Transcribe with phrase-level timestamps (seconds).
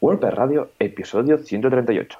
[0.00, 2.18] WordPress Radio, episodio 138.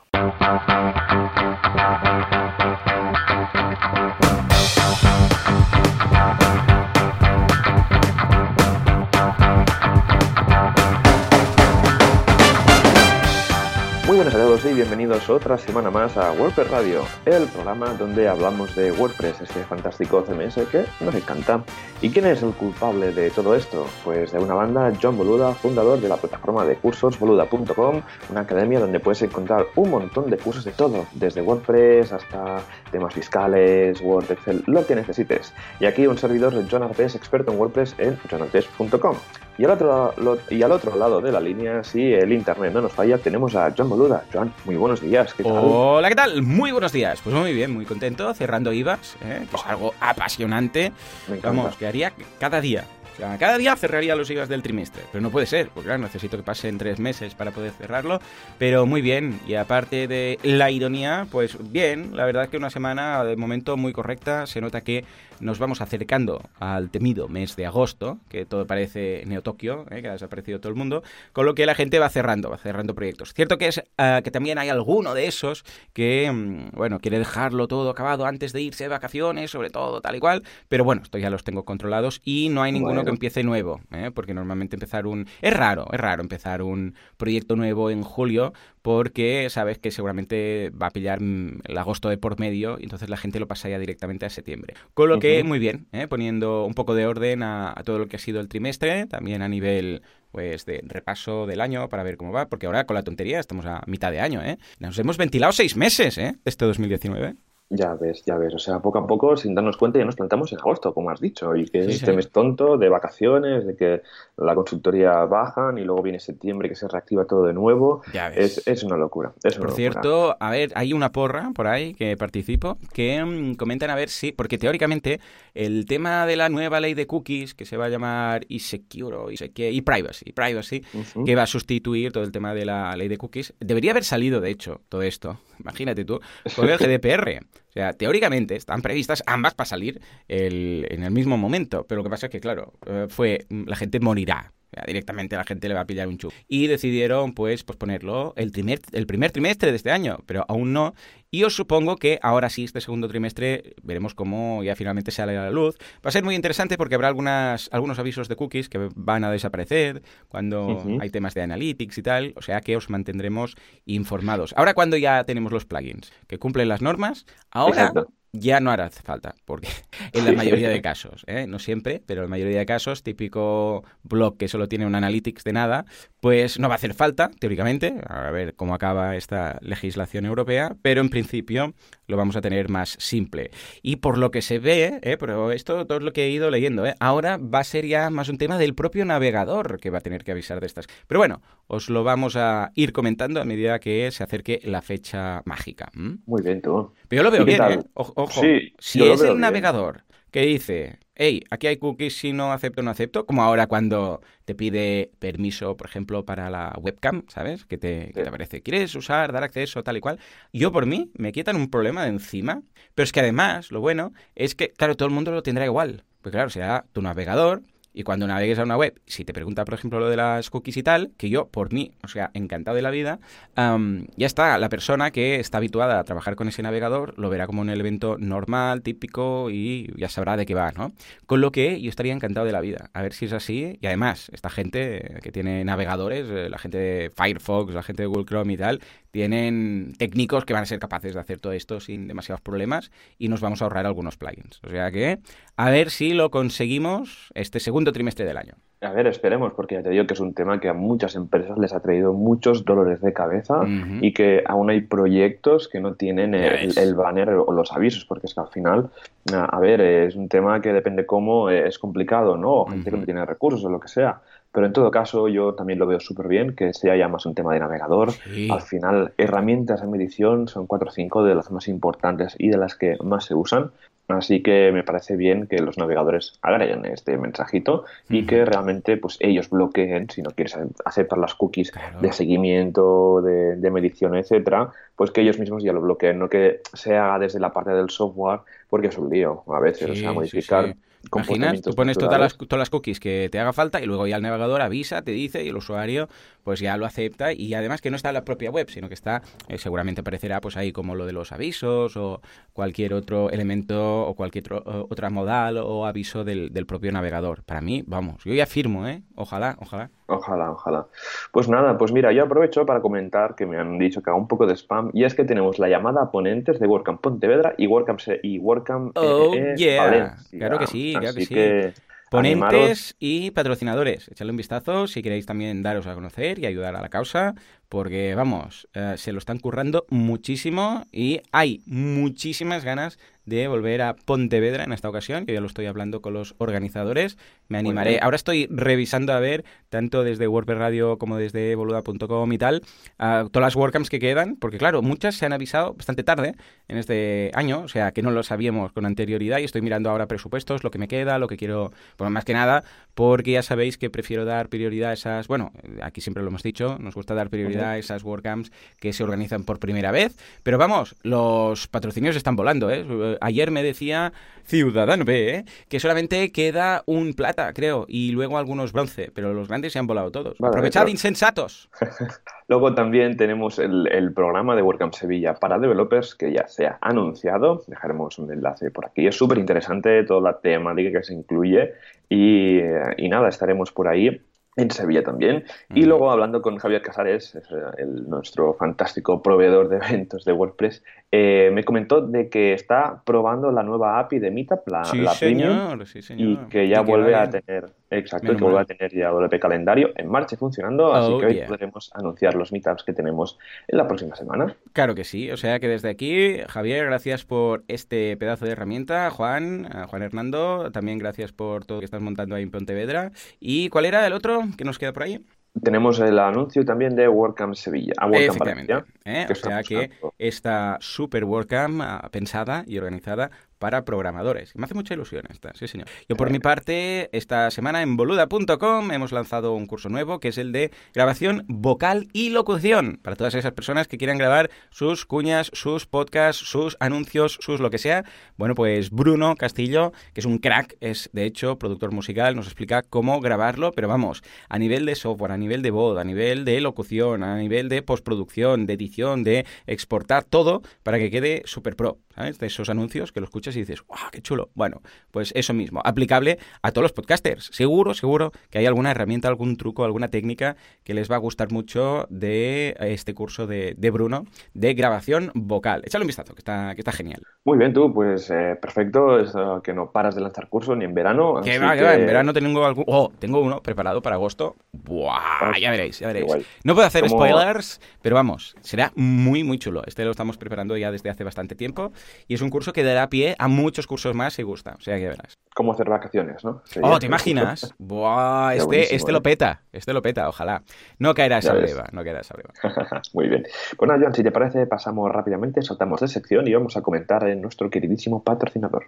[14.39, 19.41] Todos y bienvenidos otra semana más a WordPress Radio, el programa donde hablamos de WordPress,
[19.41, 21.64] este fantástico CMS que nos encanta.
[22.00, 23.84] ¿Y quién es el culpable de todo esto?
[24.05, 28.79] Pues de una banda, John Boluda, fundador de la plataforma de cursos boluda.com, una academia
[28.79, 32.60] donde puedes encontrar un montón de cursos de todo, desde WordPress hasta
[32.93, 35.52] temas fiscales, Word, Excel, lo que necesites.
[35.80, 39.16] Y aquí un servidor John Artes, experto en WordPress en johnartes.com.
[39.58, 40.14] Y al, otro,
[40.50, 43.74] y al otro lado de la línea, si el internet no nos falla, tenemos a
[43.76, 44.22] John Boluda.
[44.32, 45.34] John, muy buenos días.
[45.34, 45.52] ¿qué tal?
[45.64, 46.42] Hola, ¿qué tal?
[46.42, 47.20] Muy buenos días.
[47.24, 49.44] Pues muy bien, muy contento, cerrando IVAs, ¿eh?
[49.50, 50.92] que es algo apasionante.
[51.26, 51.38] Me.
[51.38, 52.84] Vamos, que haría cada día.
[53.14, 56.02] O sea, cada día cerraría los IVAs del trimestre, pero no puede ser, porque claro,
[56.02, 58.20] necesito que pasen tres meses para poder cerrarlo,
[58.59, 62.70] pero muy bien, y aparte de la ironía, pues bien, la verdad es que una
[62.70, 65.05] semana de momento muy correcta, se nota que
[65.41, 70.03] nos vamos acercando al temido mes de agosto, que todo parece Neo-Tokio, ¿eh?
[70.03, 72.94] que ha desaparecido todo el mundo, con lo que la gente va cerrando, va cerrando
[72.94, 73.34] proyectos.
[73.34, 77.69] Cierto que es uh, que también hay alguno de esos que, mmm, bueno, quiere dejarlo
[77.69, 81.19] todo acabado antes de irse de vacaciones, sobre todo, tal y cual, pero bueno, esto
[81.19, 83.05] ya los tengo controlados y no hay ninguno bueno.
[83.05, 84.11] que empiece nuevo, ¿eh?
[84.14, 85.27] porque normalmente empezar un...
[85.42, 90.89] Es raro, es raro empezar un proyecto nuevo en julio, porque sabes que seguramente va
[90.89, 94.27] a pillar mm, el agosto de por medio y entonces la gente lo pasaría directamente
[94.27, 94.75] a septiembre.
[94.95, 96.07] Con lo que, muy bien, ¿eh?
[96.09, 99.43] poniendo un poco de orden a, a, todo lo que ha sido el trimestre, también
[99.43, 103.03] a nivel pues de repaso del año para ver cómo va, porque ahora con la
[103.03, 104.59] tontería estamos a mitad de año, ¿eh?
[104.79, 106.37] Nos hemos ventilado seis meses, ¿eh?
[106.45, 107.37] Este 2019.
[107.71, 108.55] Ya ves, ya ves.
[108.55, 111.21] O sea, poco a poco, sin darnos cuenta, ya nos plantamos en agosto, como has
[111.21, 111.55] dicho.
[111.55, 112.17] Y que sí, este sí.
[112.17, 114.03] mes tonto de vacaciones, de que
[114.39, 118.03] la consultoría bajan y luego viene septiembre que se reactiva todo de nuevo.
[118.13, 118.59] Ya ves.
[118.59, 119.33] Es, es una locura.
[119.45, 119.77] Es una por locura.
[119.77, 124.09] cierto, a ver, hay una porra por ahí que participo que mmm, comentan a ver
[124.09, 125.21] si, porque teóricamente
[125.55, 129.28] el tema de la nueva ley de cookies que se va a llamar eSecure o
[129.31, 131.25] ePrivacy, privacy, uh -huh.
[131.27, 134.41] que va a sustituir todo el tema de la ley de cookies, debería haber salido,
[134.41, 135.39] de hecho, todo esto.
[135.61, 136.21] Imagínate tú,
[136.57, 137.41] por el GDPR.
[137.69, 142.11] O sea, teóricamente están previstas ambas para salir en el mismo momento, pero lo que
[142.11, 144.53] pasa es que, claro, eh, fue la gente morirá.
[144.87, 146.33] Directamente a la gente le va a pillar un chup.
[146.47, 150.95] Y decidieron, pues, posponerlo el, primer, el primer trimestre de este año, pero aún no.
[151.31, 155.43] Y os supongo que ahora sí, este segundo trimestre, veremos cómo ya finalmente sale a
[155.43, 155.77] la luz.
[156.05, 159.31] Va a ser muy interesante porque habrá algunas, algunos avisos de cookies que van a
[159.31, 161.03] desaparecer cuando uh -huh.
[161.03, 162.33] hay temas de analytics y tal.
[162.37, 164.55] O sea que os mantendremos informados.
[164.57, 167.89] Ahora cuando ya tenemos los plugins que cumplen las normas, ahora...
[167.89, 169.69] Exacto ya no hará falta, porque
[170.12, 171.47] en la mayoría de casos, ¿eh?
[171.47, 175.44] no siempre, pero en la mayoría de casos, típico blog que solo tiene un analytics
[175.44, 175.84] de nada,
[176.21, 181.00] pues no va a hacer falta, teóricamente, a ver cómo acaba esta legislación europea, pero
[181.00, 181.75] en principio
[182.06, 183.50] lo vamos a tener más simple.
[183.83, 185.16] Y por lo que se ve, ¿eh?
[185.19, 186.95] pero esto todo es lo que he ido leyendo, ¿eh?
[187.00, 190.25] ahora va a ser ya más un tema del propio navegador que va a tener
[190.25, 190.87] que avisar de estas.
[191.06, 195.43] Pero bueno, os lo vamos a ir comentando a medida que se acerque la fecha
[195.45, 195.91] mágica.
[195.95, 196.15] ¿Mm?
[196.27, 196.93] Muy bien, tú.
[197.09, 197.78] Pero yo lo veo bien, ¿eh?
[197.95, 198.41] Ojo, ojo.
[198.41, 202.91] Sí, si es el navegador que dice, hey, aquí hay cookies si no acepto no
[202.91, 207.65] acepto, como ahora cuando te pide permiso, por ejemplo, para la webcam, ¿sabes?
[207.65, 208.12] Que te, sí.
[208.12, 210.19] que te aparece, ¿quieres usar, dar acceso, tal y cual?
[210.53, 212.62] Yo por mí me quitan un problema de encima,
[212.95, 216.05] pero es que además, lo bueno es que, claro, todo el mundo lo tendrá igual.
[216.21, 217.62] Pues claro, será tu navegador,
[217.98, 220.76] y cuando navegues a una web, si te pregunta, por ejemplo, lo de las cookies
[220.76, 223.19] y tal, que yo, por mí, o sea, encantado de la vida,
[223.56, 227.60] ya está, la persona que está habituada a trabajar con ese navegador lo verá como
[227.60, 230.92] un elemento normal, típico y ya sabrá de qué va, ¿no?
[231.26, 233.76] Con lo que yo estaría encantado de la vida, a ver si es así.
[233.81, 238.06] Y además, esta gente que tiene navegadores, eh, la gente de Firefox, la gente de
[238.06, 238.80] Google Chrome y tal,
[239.11, 243.29] tienen técnicos que van a ser capaces de hacer todo esto sin demasiados problemas y
[243.29, 244.61] nos vamos a ahorrar algunos plugins.
[244.65, 245.19] O sea que,
[245.57, 248.55] a ver si lo conseguimos este segundo trimestre del año.
[248.81, 251.59] A ver, esperemos, porque ya te digo que es un tema que a muchas empresas
[251.59, 253.99] les ha traído muchos dolores de cabeza uh -huh.
[254.03, 258.28] y que aún hay proyectos que no tienen el, el, banner o los avisos, porque
[258.28, 258.90] es que al final,
[259.32, 262.52] a ver, es un tema que depende cómo es complicado, ¿no?
[262.52, 262.94] O gente uh -huh.
[262.94, 264.20] que no tiene recursos o lo que sea.
[264.58, 267.34] Pero en todo caso, yo también lo veo súper bien, que sea ya más un
[267.37, 268.10] tema de navegador.
[268.10, 268.49] Sí.
[268.50, 272.56] Al final, herramientas de medición son cuatro o cinco de las más importantes y de
[272.56, 273.70] las que más se usan.
[274.08, 279.16] Así que me parece bien que los navegadores agreguen este mensajito y que realmente pues
[279.20, 282.00] ellos bloqueen, si no quieres aceptar las cookies Claro.
[282.00, 286.62] de seguimiento, de, de medición, etcétera, pues que ellos mismos ya lo bloqueen, no que
[286.72, 289.94] se haga desde la parte del software, porque es un lío a veces, o sea,
[289.94, 290.75] Sí, sí, modificar sí.
[291.12, 294.16] Imaginas, tú pones todas las, todas las cookies que te haga falta y luego ya
[294.16, 296.08] el navegador avisa, te dice y el usuario
[296.42, 298.94] pues ya lo acepta y además que no está en la propia web, sino que
[298.94, 302.22] está, eh, seguramente aparecerá pues ahí como lo de los avisos o
[302.52, 307.42] cualquier otro elemento o cualquier otra modal o aviso del, del propio navegador.
[307.44, 309.02] Para mí, vamos, yo ya firmo, ¿eh?
[309.14, 309.90] Ojalá, ojalá.
[310.10, 310.86] Ojalá, ojalá.
[311.32, 314.26] Pues nada, pues mira, yo aprovecho para comentar que me han dicho que haga un
[314.26, 317.66] poco de spam y es que tenemos la llamada a ponentes de WordCamp Pontevedra y
[317.66, 320.16] WordCamp, y WordCamp oh, yeah.
[320.30, 321.80] Claro que sí, claro que sí.
[322.10, 324.08] Ponentes y patrocinadores.
[324.08, 327.34] Echadle un vistazo si queréis también daros a conocer y ayudar a la causa,
[327.68, 332.98] porque vamos, eh, se lo están currando muchísimo y hay muchísimas ganas
[333.28, 337.18] de volver a Pontevedra en esta ocasión, que ya lo estoy hablando con los organizadores.
[337.48, 337.98] Me animaré.
[338.00, 342.62] Ahora estoy revisando a ver, tanto desde WordPress Radio como desde boluda.com y tal,
[342.96, 346.36] todas las WordCamps que quedan, porque claro, muchas se han avisado bastante tarde
[346.68, 350.06] en este año, o sea, que no lo sabíamos con anterioridad y estoy mirando ahora
[350.06, 353.76] presupuestos, lo que me queda, lo que quiero, pues más que nada, porque ya sabéis
[353.76, 357.28] que prefiero dar prioridad a esas, bueno, aquí siempre lo hemos dicho, nos gusta dar
[357.28, 362.37] prioridad a esas WordCamps que se organizan por primera vez, pero vamos, los patrocinios están
[362.37, 363.19] volando, ¿eh?
[363.20, 364.12] ayer me decía
[364.44, 365.44] Ciudadano B, ¿eh?
[365.69, 369.87] que solamente queda un plata, creo, y luego algunos bronce, pero los grandes se han
[369.87, 370.37] volado todos.
[370.40, 371.69] Aprovechad, insensatos.
[372.49, 377.62] luego también tenemos el, programa de WordCamp Sevilla para developers que ya se ha anunciado.
[377.66, 379.06] Dejaremos un enlace por aquí.
[379.06, 381.75] Es súper interesante toda la temática que se incluye
[382.08, 382.61] y,
[382.96, 384.22] y nada, estaremos por ahí
[384.58, 385.44] en Sevilla también.
[385.72, 387.38] Y luego hablando con Javier Casares,
[387.78, 390.82] el, nuestro fantástico proveedor de eventos de WordPress,
[391.12, 395.87] eh, me comentó de que está probando la nueva API de Meetup, la, sí, señor,
[395.87, 396.28] sí, señor.
[396.28, 400.08] y que ya vuelve a tener, exacto, que vuelve a tener ya WP calendario en
[400.08, 403.87] marcha y funcionando, así oh, que hoy podremos anunciar los meetups que tenemos en la
[403.87, 404.55] próxima semana.
[404.73, 409.11] Claro que sí, o sea que desde aquí, Javier, gracias por este pedazo de herramienta,
[409.11, 413.12] Juan, Juan Hernando, también gracias por todo lo que estás montando ahí en Pontevedra.
[413.40, 415.25] ¿Y cuál era el otro que nos queda por ahí?
[415.62, 417.93] Tenemos el anuncio también de WordCamp Sevilla.
[417.96, 418.70] A WordCamp
[419.05, 419.26] ¿eh?
[419.31, 424.55] o sea que esta super WordCamp ah, pensada y organizada para programadores.
[424.56, 425.88] Me hace mucha ilusión esta, sí señor.
[426.08, 430.38] Yo por mi parte, esta semana en boluda.com hemos lanzado un curso nuevo que es
[430.38, 435.50] el de grabación vocal y locución para todas esas personas que quieran grabar sus cuñas,
[435.52, 438.05] sus podcasts, sus anuncios, sus lo que sea.
[438.37, 442.82] Bueno, pues Bruno Castillo, que es un crack, es de hecho productor musical, nos explica
[442.82, 446.61] cómo grabarlo, pero vamos, a nivel de software, a nivel de voz, a nivel de
[446.61, 451.99] locución, a nivel de postproducción, de edición, de exportar todo para que quede super pro,
[452.18, 452.38] ¿sabes?
[452.38, 454.50] De esos anuncios que lo escuchas y dices, ¡guau, qué chulo!
[454.54, 454.82] Bueno,
[455.12, 457.48] pues eso mismo, aplicable a todos los podcasters.
[457.52, 461.52] Seguro, seguro que hay alguna herramienta, algún truco, alguna técnica que les va a gustar
[461.52, 465.82] mucho de este curso de, Bruno de grabación vocal.
[465.84, 467.22] Échale un vistazo, que está, que está genial.
[467.44, 469.32] Muy bien, tú, pues eh, perfecto, es
[469.62, 471.40] que no paras de lanzar cursos ni en verano.
[471.42, 472.84] Que va, que va, en verano tengo algún...
[472.88, 474.56] Oh, tengo uno preparado para agosto.
[474.72, 475.56] ¡Buah!
[475.60, 476.32] Ya veréis, ya veréis.
[476.64, 479.82] No puedo hacer spoilers, pero vamos, será muy, muy chulo.
[479.86, 481.92] Este lo estamos preparando ya desde hace bastante tiempo
[482.26, 484.75] y es un curso que dará pie a muchos cursos más si gusta.
[484.78, 485.38] O sea que verás.
[485.55, 486.62] Cómo hacer vacaciones, ¿no?
[486.82, 487.75] oh, ¿te imaginas?
[487.78, 489.22] Buah, este, este lo ¿eh?
[489.22, 490.62] peta, este lo peta, ojalá.
[490.99, 492.52] No caerá esa breva, no caerá esa breva.
[493.12, 493.44] Muy bien.
[493.76, 497.40] Bueno, Joan, si te parece, pasamos rápidamente, saltamos de sección y vamos a comentar en
[497.40, 498.87] nuestro queridísimo patrocinador.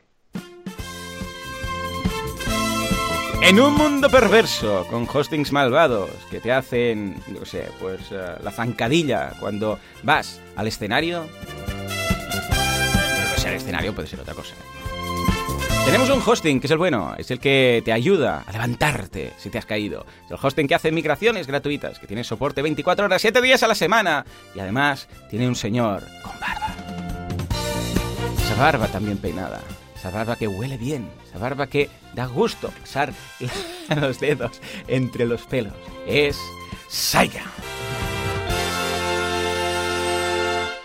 [3.43, 8.51] En un mundo perverso, con hostings malvados que te hacen, no sé, pues eh, la
[8.51, 11.25] zancadilla cuando vas al escenario.
[13.61, 14.55] Escenario, puede ser otra cosa.
[15.85, 19.51] Tenemos un hosting que es el bueno, es el que te ayuda a levantarte si
[19.51, 20.07] te has caído.
[20.27, 23.69] Es el hosting que hace migraciones gratuitas, que tiene soporte 24 horas, 7 días a
[23.69, 24.25] la semana.
[24.55, 26.75] Y además tiene un señor con barba.
[28.45, 29.61] Esa barba también peinada
[30.01, 33.13] esa barba que huele bien, esa barba que da gusto pasar
[34.01, 35.75] los dedos entre los pelos.
[36.07, 36.39] Es
[36.89, 37.45] Saiga.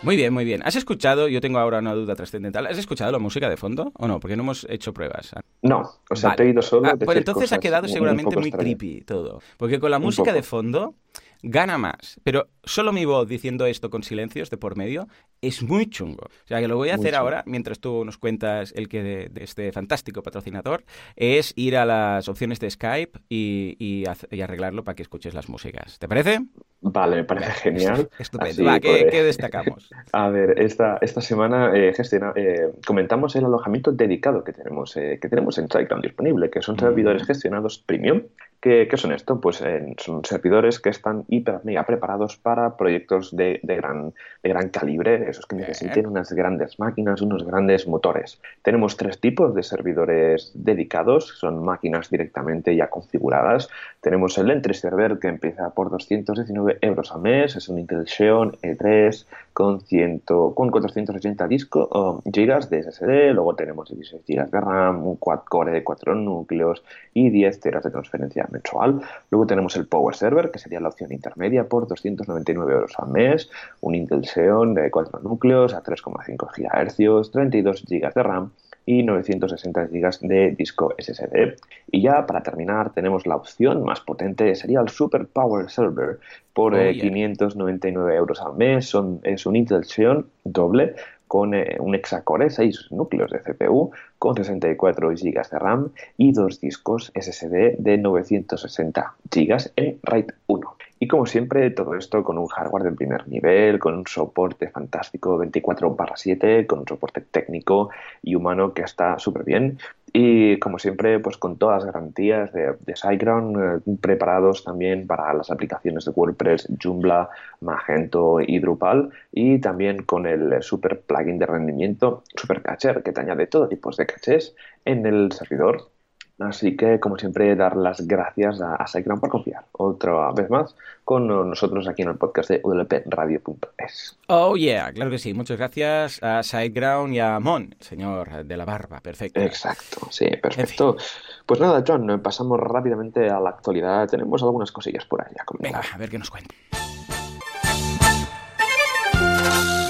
[0.06, 0.62] Muy bien, muy bien.
[0.64, 1.28] ¿Has escuchado?
[1.28, 2.68] Yo tengo ahora una duda trascendental.
[2.68, 4.20] ¿Has escuchado la música de fondo o no?
[4.20, 5.32] Porque no hemos hecho pruebas.
[5.64, 6.90] No, o sea, he pedido solo.
[6.90, 9.42] Ah, pues entonces ha quedado seguramente muy creepy todo.
[9.58, 10.94] Porque con la música de fondo
[11.42, 12.20] gana más.
[12.24, 15.08] Pero solo mi voz diciendo esto con silencios de por medio
[15.42, 16.26] es muy chungo.
[16.26, 19.44] O sea, que lo voy a hacer ahora, mientras tú nos cuentas el que de,
[19.44, 20.84] este fantástico patrocinador,
[21.16, 26.00] es ir a las opciones de Skype y, y, arreglarlo para que escuches las músicas.
[26.00, 26.40] ¿Te parece?
[26.82, 28.10] Vale, me parece genial.
[28.20, 28.80] Estupendo.
[28.82, 29.90] ¿qué, destacamos?
[30.12, 35.20] A ver, esta, esta semana eh, gestiona, eh, comentamos el alojamiento dedicado que tenemos, eh,
[35.22, 38.24] que tenemos en SiteGround disponible, que son servidores gestionados premium
[38.66, 39.40] ¿Qué, son esto?
[39.40, 44.70] Pues eh, son servidores que están hiper mega preparados para proyectos de, gran, de gran
[44.70, 48.42] calibre, esos que necesiten unas grandes máquinas, unos grandes motores.
[48.64, 53.70] Tenemos tres tipos de servidores dedicados, son máquinas directamente ya configuradas.
[54.02, 58.54] Tenemos el entry server que empieza por 219 euros al mes, es un Intel Xeon
[58.64, 65.06] E3 con, 100, con 480 disco, gigas de SSD, luego tenemos 16 gigas de RAM,
[65.06, 69.02] un quad core de 4 núcleos y 10 teras de transferencia mensual.
[69.30, 73.50] Luego tenemos el Power Server, que sería la opción intermedia por 299 euros al mes,
[73.82, 78.52] un Intel Xeon de 4 núcleos a 3,5 GHz, 32 GB de RAM
[78.86, 81.56] y 960 GB de disco SSD.
[81.92, 86.20] Y ya para terminar tenemos la opción más potente, sería el Super Power Server
[86.54, 88.88] por 599 eh, euros al mes.
[88.88, 90.96] Son, es un Intel Xeon doble
[91.28, 96.62] con eh, un hexacore, 6 núcleos de CPU, con 64 GB de RAM y dos
[96.62, 100.76] discos SSD de 960 GB en RAID 1.
[101.00, 105.38] Y como siempre, todo esto con un hardware de primer nivel, con un soporte fantástico
[105.38, 107.90] 24/7, con un soporte técnico
[108.24, 109.78] y humano que está súper bien.
[110.18, 115.34] Y como siempre, pues con todas las garantías de, de SiteGround eh, preparados también para
[115.34, 117.30] las aplicaciones de WordPress, Joomla,
[117.60, 119.10] Magento y Drupal.
[119.34, 123.92] Y también con el super plugin de rendimiento Super Cacher que te añade todo tipo
[123.92, 124.56] de cachés
[124.86, 125.90] en el servidor
[126.40, 130.76] Así que, como siempre, dar las gracias a, a SiteGround por confiar otra vez más
[131.06, 134.18] con nosotros aquí en el podcast de udlpradio.es.
[134.28, 135.34] Oh, yeah, claro que sí.
[135.34, 139.00] Muchas gracias a SiteGround y a Mon, señor de la barba.
[139.00, 139.40] Perfecto.
[139.40, 140.98] Exacto, sí, perfecto.
[141.46, 144.10] Pues nada, John, pasamos rápidamente a la actualidad.
[144.10, 145.44] Tenemos algunas cosillas por allá.
[145.60, 146.54] Venga, a ver qué nos cuenta.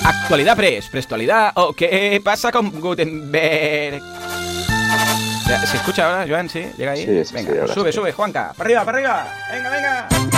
[0.05, 4.25] Actualidad Press, Prestualidad o qué pasa con Gutenberg.
[5.45, 6.49] ¿Se escucha ahora, Joan?
[6.49, 6.71] ¿Sí?
[6.75, 7.05] ¿Llega ahí?
[7.05, 8.51] Sí, sí, venga, sube, sube, Juanca.
[8.57, 9.27] ¡Para arriba, para arriba!
[9.51, 10.35] ¡Venga, venga!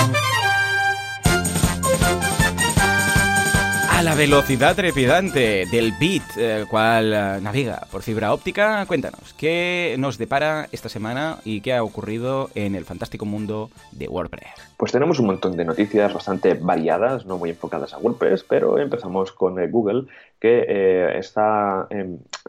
[3.98, 9.96] A la velocidad trepidante del bit, el cual eh, navega por fibra óptica, cuéntanos, ¿qué
[9.98, 14.52] nos depara esta semana y qué ha ocurrido en el fantástico mundo de WordPress?
[14.78, 19.32] Pues tenemos un montón de noticias bastante variadas, no muy enfocadas a WordPress, pero empezamos
[19.32, 20.04] con eh, Google,
[20.40, 21.88] que eh, está...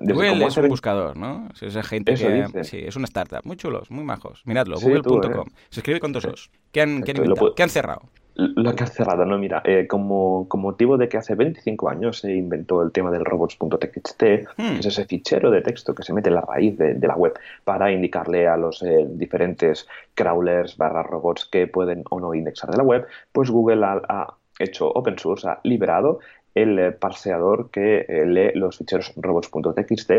[0.01, 1.49] Google es un buscador, ¿no?
[1.55, 2.65] Es esa gente que...
[2.65, 3.41] Sí, es una startup.
[3.45, 4.43] Muy chulos, muy majos.
[4.45, 5.49] Miradlo, google.com.
[5.71, 6.51] Se escribe con dos os.
[6.73, 8.03] ¿Qué han, ¿Qué han cerrado?
[8.39, 9.37] Lo que ha cerrado, ¿no?
[9.37, 14.23] Mira, eh, como, motivo de que hace 25 años se inventó el tema del robots.txt,
[14.57, 14.79] hmm.
[14.79, 17.91] es ese fichero de texto que se mete en la raíz de, la web para
[17.91, 22.85] indicarle a los eh, diferentes crawlers barra robots que pueden o no indexar de la
[22.85, 26.21] web, pues Google ha, hecho open source, ha liberado
[26.55, 30.11] el eh, parseador que lee los ficheros robots.txt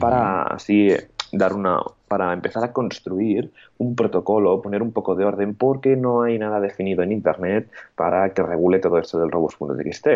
[0.00, 0.94] para así
[1.32, 6.22] dar una para empezar a construir un protocolo, poner un poco de orden, porque no
[6.22, 10.06] hay nada definido en Internet para que regule todo esto del robots.txt.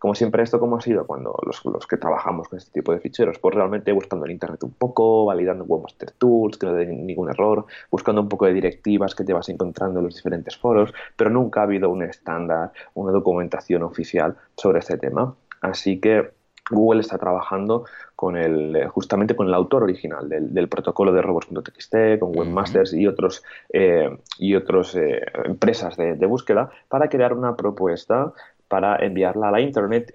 [0.00, 3.00] Como siempre, esto como ha sido cuando los, los, que trabajamos con este tipo de
[3.00, 7.28] ficheros, pues realmente buscando en Internet un poco, validando Webmaster Tools, que no den ningún
[7.28, 11.28] error, buscando un poco de directivas que te vas encontrando en los diferentes foros, pero
[11.28, 15.34] nunca ha habido un estándar, una documentación oficial sobre este tema.
[15.60, 16.30] Así que
[16.70, 17.84] Google está trabajando
[18.16, 23.06] con el, eh, justamente con el autor original del, protocolo de robots.txt, con webmasters y
[23.06, 28.32] otros eh, y otros eh, empresas de, búsqueda para crear una propuesta
[28.70, 30.12] para enviarla a la Internet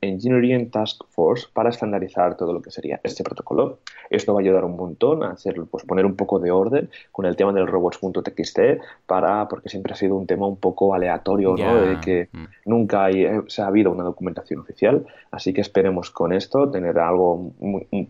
[0.00, 3.80] Engineering Task Force para estandarizar todo lo que sería este protocolo.
[4.10, 7.26] Esto va a ayudar un montón a hacer, pues, poner un poco de orden con
[7.26, 8.58] el tema del robots.txt
[9.06, 11.80] para, porque siempre ha sido un tema un poco aleatorio, ¿no?
[11.80, 12.44] De que mm.
[12.66, 17.00] nunca hay, eh, se ha habido una documentación oficial, así que esperemos con esto tener
[17.00, 17.54] algo,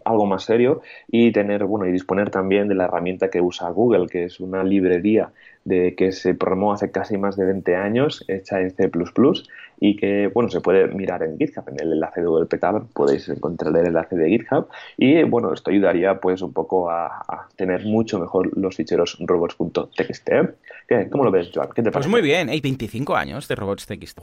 [0.04, 4.08] algo más serio y tener, bueno, y disponer también de la herramienta que usa Google,
[4.08, 5.32] que es una librería
[5.66, 8.88] de que se programó hace casi más de 20 años, hecha en C++
[9.80, 13.28] y que, bueno, se puede mirar en GitHub, en el enlace de Google Petab podéis
[13.28, 18.18] encontrar el enlace de GitHub y, bueno, esto ayudaría pues un poco a, tener mucho
[18.20, 20.30] mejor los ficheros robots.txt.
[21.10, 21.68] ¿Cómo lo ves, Joan?
[21.68, 22.10] ¿Qué te pues parece?
[22.10, 24.20] Pues muy bien, hay 25 años de robots.txt.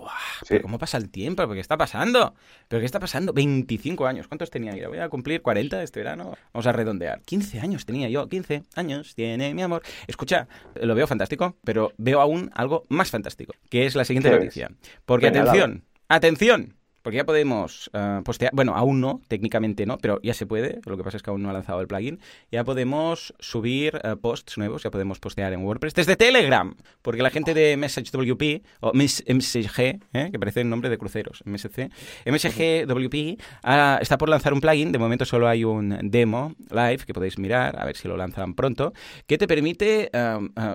[0.62, 1.44] ¿Cómo pasa el tiempo?
[1.44, 2.34] ¿Pero qué está pasando?
[2.68, 3.34] ¿Pero qué está pasando?
[3.34, 4.28] 25 años.
[4.28, 4.72] ¿Cuántos tenía?
[4.72, 6.36] Mira, voy a cumplir 40 este verano.
[6.54, 7.22] Vamos a redondear.
[7.22, 8.28] 15 años tenía yo.
[8.28, 9.82] 15 años tiene mi amor.
[10.08, 14.72] Escucha, lo veo fantástico pero veo aún algo más fantástico, que es la siguiente noticia.
[15.06, 20.34] Porque, atención, atención, porque ya podemos eh, postear, bueno, aún no, técnicamente no, pero ya
[20.34, 22.20] se puede, lo que pasa es que aún no ha lanzado el plugin,
[22.50, 27.30] ya podemos subir eh, posts nuevos, ya podemos postear en WordPress desde Telegram, porque la
[27.30, 29.80] gente de MessageWP, o MSG,
[30.14, 31.90] eh, que parece el nombre de cruceros, MSC,
[32.26, 37.14] MSGWP ah, está por lanzar un plugin, de momento solo hay un demo live que
[37.14, 38.94] podéis mirar, a ver si lo lanzan pronto,
[39.28, 40.10] que te permite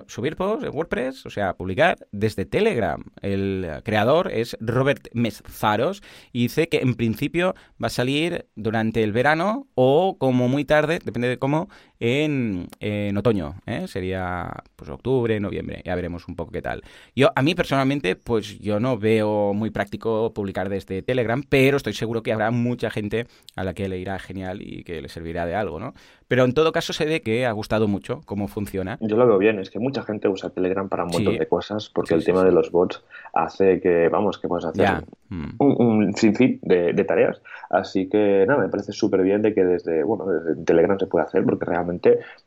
[0.05, 3.03] subir posts en WordPress, o sea, publicar desde Telegram.
[3.21, 9.11] El creador es Robert Mezaros y dice que en principio va a salir durante el
[9.11, 13.55] verano o como muy tarde, depende de cómo, en, en otoño.
[13.65, 13.87] ¿eh?
[13.87, 15.81] Sería pues octubre, noviembre.
[15.85, 16.83] Ya veremos un poco qué tal.
[17.15, 21.93] Yo, a mí personalmente, pues yo no veo muy práctico publicar desde Telegram, pero estoy
[21.93, 25.45] seguro que habrá mucha gente a la que le irá genial y que le servirá
[25.45, 25.93] de algo, ¿no?
[26.29, 28.99] Pero en todo caso se ve que ha gustado mucho cómo funciona.
[29.01, 31.89] Yo lo veo bien, es que mucha gente usa Telegram para un montón de cosas
[31.89, 33.03] porque el tema de los bots
[33.33, 35.55] hace que, vamos, que puedes hacer mm.
[35.57, 37.41] un, sinfín de, tareas.
[37.71, 41.25] Así que nada, me parece súper bien de que desde, bueno, desde Telegram se puede
[41.25, 41.88] hacer porque realmente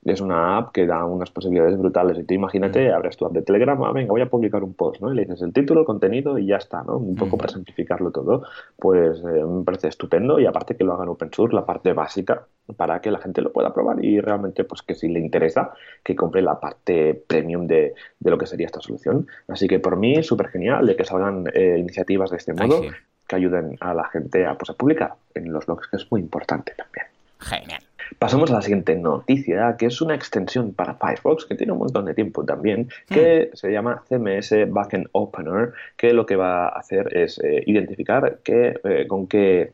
[0.04, 2.18] es una app que da unas posibilidades brutales.
[2.18, 2.94] Y tú imagínate, mm.
[2.94, 5.12] abres tu app de Telegram, ah, venga, voy a publicar un post, ¿no?
[5.12, 6.96] Y le dices el título, el contenido y ya está, ¿no?
[6.96, 7.38] Un poco mm.
[7.38, 8.44] para simplificarlo todo.
[8.76, 12.46] Pues eh, me parece estupendo y aparte que lo hagan open source, la parte básica
[12.76, 15.72] para que la gente lo pueda probar y realmente pues que si le interesa
[16.02, 19.26] que compre la parte premium de, lo que sería esta solución.
[19.48, 22.82] Así que por mí súper genial de que salgan eh, iniciativas de este modo
[23.26, 26.20] que ayuden a la gente a, pues, a publicar en los blogs, que es muy
[26.20, 27.06] importante también.
[27.38, 27.82] Genial.
[28.18, 32.04] Pasamos a la siguiente noticia, que es una extensión para Firefox, que tiene un montón
[32.04, 37.16] de tiempo también, que se llama CMS Backend Opener, que lo que va a hacer
[37.16, 39.72] es eh, identificar que, eh, con qué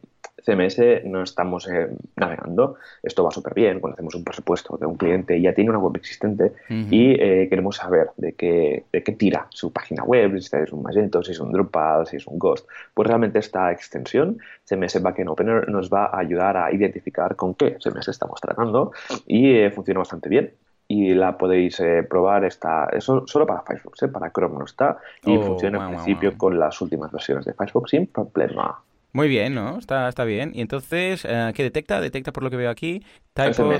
[0.48, 2.76] CMS no estamos eh, navegando.
[3.02, 5.78] Esto va súper bien cuando hacemos un presupuesto de un cliente y ya tiene una
[5.78, 10.56] web existente y eh, queremos saber de qué, de qué tira su página web, si
[10.56, 12.66] es un Magento, si es un Drupal, si es un Ghost.
[12.94, 17.76] Pues realmente esta extensión, CMS Backend Opener, nos va a ayudar a identificar con qué
[17.78, 18.92] CMS estamos tratando
[19.26, 20.52] y eh, funciona bastante bien
[20.90, 25.42] y la podéis probar está eso solo para Firefox, para Chrome no está y oh,
[25.42, 28.80] funciona en principio con las últimas versiones de Firefox sin problema.
[29.12, 29.78] Muy bien, ¿no?
[29.78, 30.52] Está, está bien.
[30.54, 32.00] Y entonces, eh, ¿qué detecta?
[32.00, 33.02] Detecta por lo que veo aquí.
[33.32, 33.72] Typo,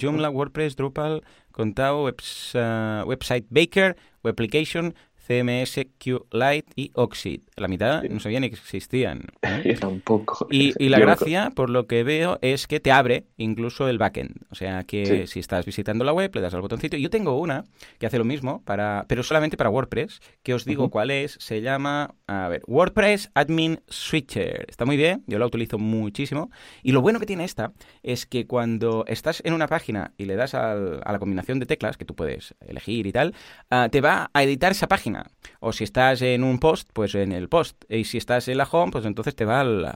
[0.00, 4.94] Joomla, WordPress, Drupal, Contao, eh, Website Baker, Web Application,
[5.30, 7.42] CMS, QLite y Oxid.
[7.54, 9.26] La mitad no sabía ni que existían.
[9.42, 9.76] ¿eh?
[9.80, 10.48] tampoco.
[10.50, 14.44] Y, la gracia, por lo que veo, es que te abre incluso el backend.
[14.50, 16.96] O sea que si estás visitando la web, le das al botoncito.
[16.96, 17.64] Yo tengo una
[18.00, 21.36] que hace lo mismo, para, pero solamente para WordPress, que os digo cuál es.
[21.38, 24.66] Se llama, a ver, WordPress Admin Switcher.
[24.68, 26.50] Está muy bien, yo la utilizo muchísimo.
[26.82, 30.34] Y lo bueno que tiene esta es que cuando estás en una página y le
[30.34, 33.34] das a la combinación de teclas, que tú puedes elegir y tal,
[33.70, 35.19] ah, te va a editar esa página
[35.60, 37.84] o si estás en un post, pues en el post.
[37.88, 39.86] Y si estás en la home, pues entonces te va al,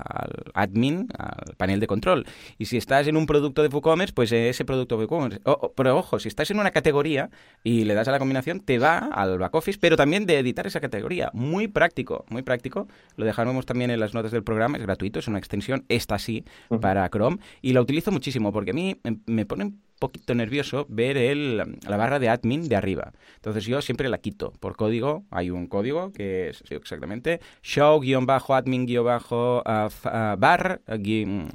[0.54, 2.26] admin, al panel de control.
[2.58, 5.40] Y si estás en un producto de WooCommerce, pues ese producto de WooCommerce.
[5.74, 7.30] pero ojo, si estás en una categoría
[7.62, 10.66] y le das a la combinación, te va al back office, pero también de editar
[10.66, 11.30] esa categoría.
[11.32, 12.88] Muy práctico, muy práctico.
[13.16, 16.44] Lo dejaremos también en las notas del programa, es gratuito, es una extensión, esta sí,
[16.80, 17.38] para Chrome.
[17.62, 22.18] Y la utilizo muchísimo porque a mí me ponen poquito nervioso ver el, la barra
[22.18, 23.12] de admin de arriba.
[23.36, 24.52] Entonces yo siempre la quito.
[24.60, 29.22] Por código, hay un código que es exactamente show-admin-bar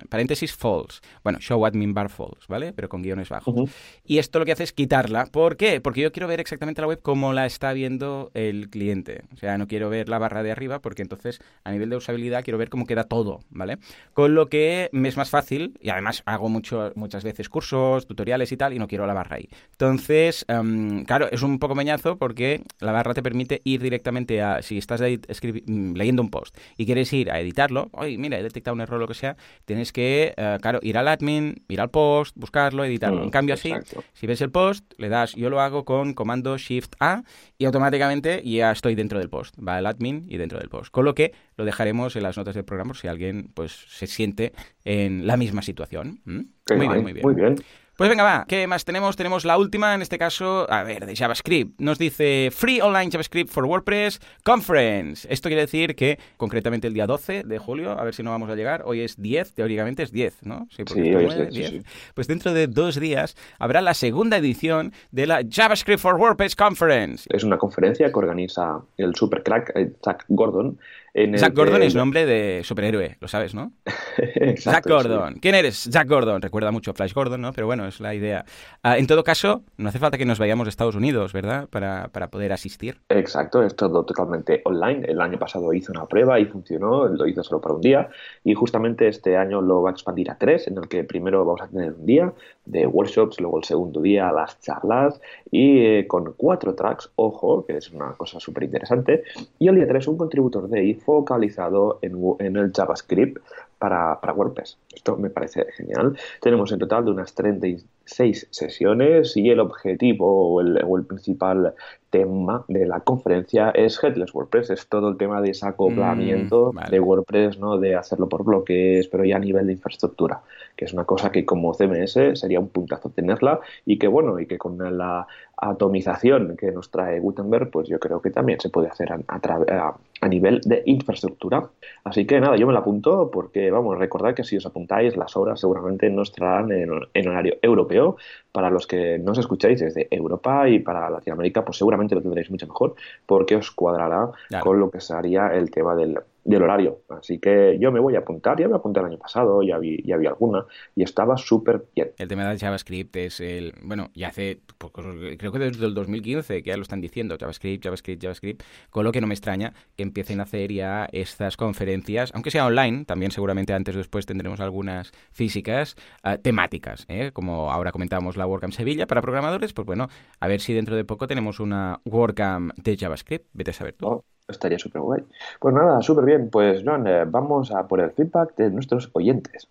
[0.10, 1.02] paréntesis false.
[1.24, 2.74] Bueno, show admin bar false, ¿vale?
[2.74, 3.70] Pero con guiones bajos.
[4.04, 5.26] Y esto lo que hace es quitarla.
[5.26, 5.82] ¿Por qué?
[5.82, 9.24] Porque yo quiero ver exactamente la web como la está viendo el cliente.
[9.34, 12.44] O sea, no quiero ver la barra de arriba porque entonces a nivel de usabilidad
[12.44, 13.78] quiero ver cómo queda todo, ¿vale?
[14.14, 18.29] Con lo que me es más fácil y además hago mucho, muchas veces cursos, tutoriales
[18.30, 19.50] y tal, y no quiero la barra ahí.
[19.72, 24.62] Entonces, em, claro, es un poco meñazo porque la barra te permite ir directamente a,
[24.62, 28.76] si estás mm, leyendo un post y quieres ir a editarlo, oye, mira, he detectado
[28.76, 31.90] un error o lo que sea, tienes que, eh, claro, ir al admin, ir al
[31.90, 33.24] post, buscarlo, editarlo.
[33.24, 33.74] en cambio, así,
[34.14, 37.24] si ves el post, le das, yo lo hago con comando Shift A
[37.58, 39.56] y automáticamente ya estoy dentro del post.
[39.66, 40.92] Va el admin y dentro del post.
[40.92, 44.54] Con lo que lo dejaremos en las notas del programa si alguien pues se siente
[44.84, 46.22] en la misma situación.
[46.26, 46.48] Muy
[46.88, 47.26] bien, muy bien.
[47.26, 47.56] Muy bien.
[48.00, 49.18] Pues venga, va, ¿qué más tenemos?
[49.18, 51.82] Tenemos la última, en este caso, a ver, de JavaScript.
[51.82, 55.28] Nos dice Free Online JavaScript for WordPress Conference.
[55.30, 58.50] Esto quiere decir que concretamente el día 12 de julio, a ver si no vamos
[58.50, 60.70] a llegar, hoy es 10, teóricamente es 10, ¿no?
[60.70, 60.84] Sí,
[61.14, 61.84] hoy es 10,
[62.14, 67.28] Pues dentro de dos días habrá la segunda edición de la JavaScript for WordPress Conference.
[67.30, 70.80] Es una conferencia que organiza el super crack Zach Gordon
[71.14, 73.72] Jack Gordon es nombre de superhéroe, lo sabes, ¿no?
[74.58, 75.36] Jack Gordon.
[75.42, 75.86] ¿Quién eres?
[75.86, 76.42] Jack Gordon.
[76.42, 77.54] Recuerda mucho a Flash Gordon, ¿no?
[77.54, 78.46] Pero bueno, es la idea.
[78.84, 81.68] Ah, en todo caso, no hace falta que nos vayamos a Estados Unidos, ¿verdad?
[81.70, 83.00] Para, para, poder asistir.
[83.10, 85.06] Exacto, es todo totalmente online.
[85.08, 88.10] El año pasado hice una prueba y funcionó, lo hice solo para un día.
[88.44, 91.62] Y justamente este año lo va a expandir a tres, en el que primero vamos
[91.62, 92.34] a tener un día
[92.70, 95.20] de workshops, luego el segundo día las charlas
[95.52, 99.24] y eh, con cuatro tracks, ojo, que es una cosa súper interesante.
[99.58, 103.40] Y el día 3 un contributor de ahí focalizado en, en el JavaScript
[103.80, 104.78] para, para, WordPress.
[104.94, 106.18] Esto me parece genial.
[106.42, 111.74] Tenemos en total de unas 36 sesiones y el objetivo o el, o el principal
[112.10, 116.76] tema de la conferencia es Headless WordPress, es todo el tema de ese acoplamiento mm,
[116.76, 116.90] vale.
[116.90, 117.78] de WordPress, ¿no?
[117.78, 120.42] de hacerlo por bloques, pero ya a nivel de infraestructura,
[120.76, 124.48] que es una cosa que como CMS sería un puntazo tenerla y que bueno, y
[124.48, 125.28] que con la
[125.62, 129.96] atomización que nos trae Gutenberg, pues yo creo que también se puede hacer a, a,
[130.22, 131.70] a nivel de infraestructura.
[132.04, 135.36] Así que nada, yo me la apunto porque, vamos, recordad que si os apuntáis, las
[135.36, 138.18] horas seguramente no estarán en, en horario europeo.
[138.52, 142.50] Para los que no os escucháis desde Europa y para Latinoamérica, pues seguramente lo tendréis
[142.50, 142.96] mucho mejor
[143.26, 144.66] porque os cuadrará claro.
[144.66, 146.20] con lo que sería el tema del,
[146.50, 147.04] del horario.
[147.10, 150.02] Así que yo me voy a apuntar, ya me apunté el año pasado, ya vi,
[150.04, 152.12] ya vi alguna y estaba súper bien.
[152.18, 154.92] El tema de JavaScript es el, bueno, ya hace, pues,
[155.38, 159.12] creo que desde el 2015 que ya lo están diciendo, JavaScript, JavaScript, JavaScript, con lo
[159.12, 163.30] que no me extraña que empiecen a hacer ya estas conferencias, aunque sea online, también
[163.32, 167.30] seguramente antes o después tendremos algunas físicas uh, temáticas, ¿eh?
[167.32, 170.08] como ahora comentábamos la WordCamp Sevilla para programadores, pues bueno,
[170.40, 174.08] a ver si dentro de poco tenemos una WordCamp de JavaScript, vete a saber tú.
[174.08, 174.26] Oh.
[174.50, 175.24] Estaría súper guay.
[175.60, 176.50] Pues nada, súper bien.
[176.50, 179.68] Pues Joan, eh, vamos a por el feedback de nuestros oyentes.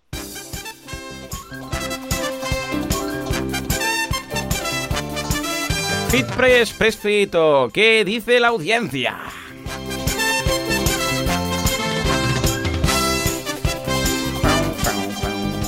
[6.09, 9.15] FitPress, Pressfito, ¿qué dice la audiencia?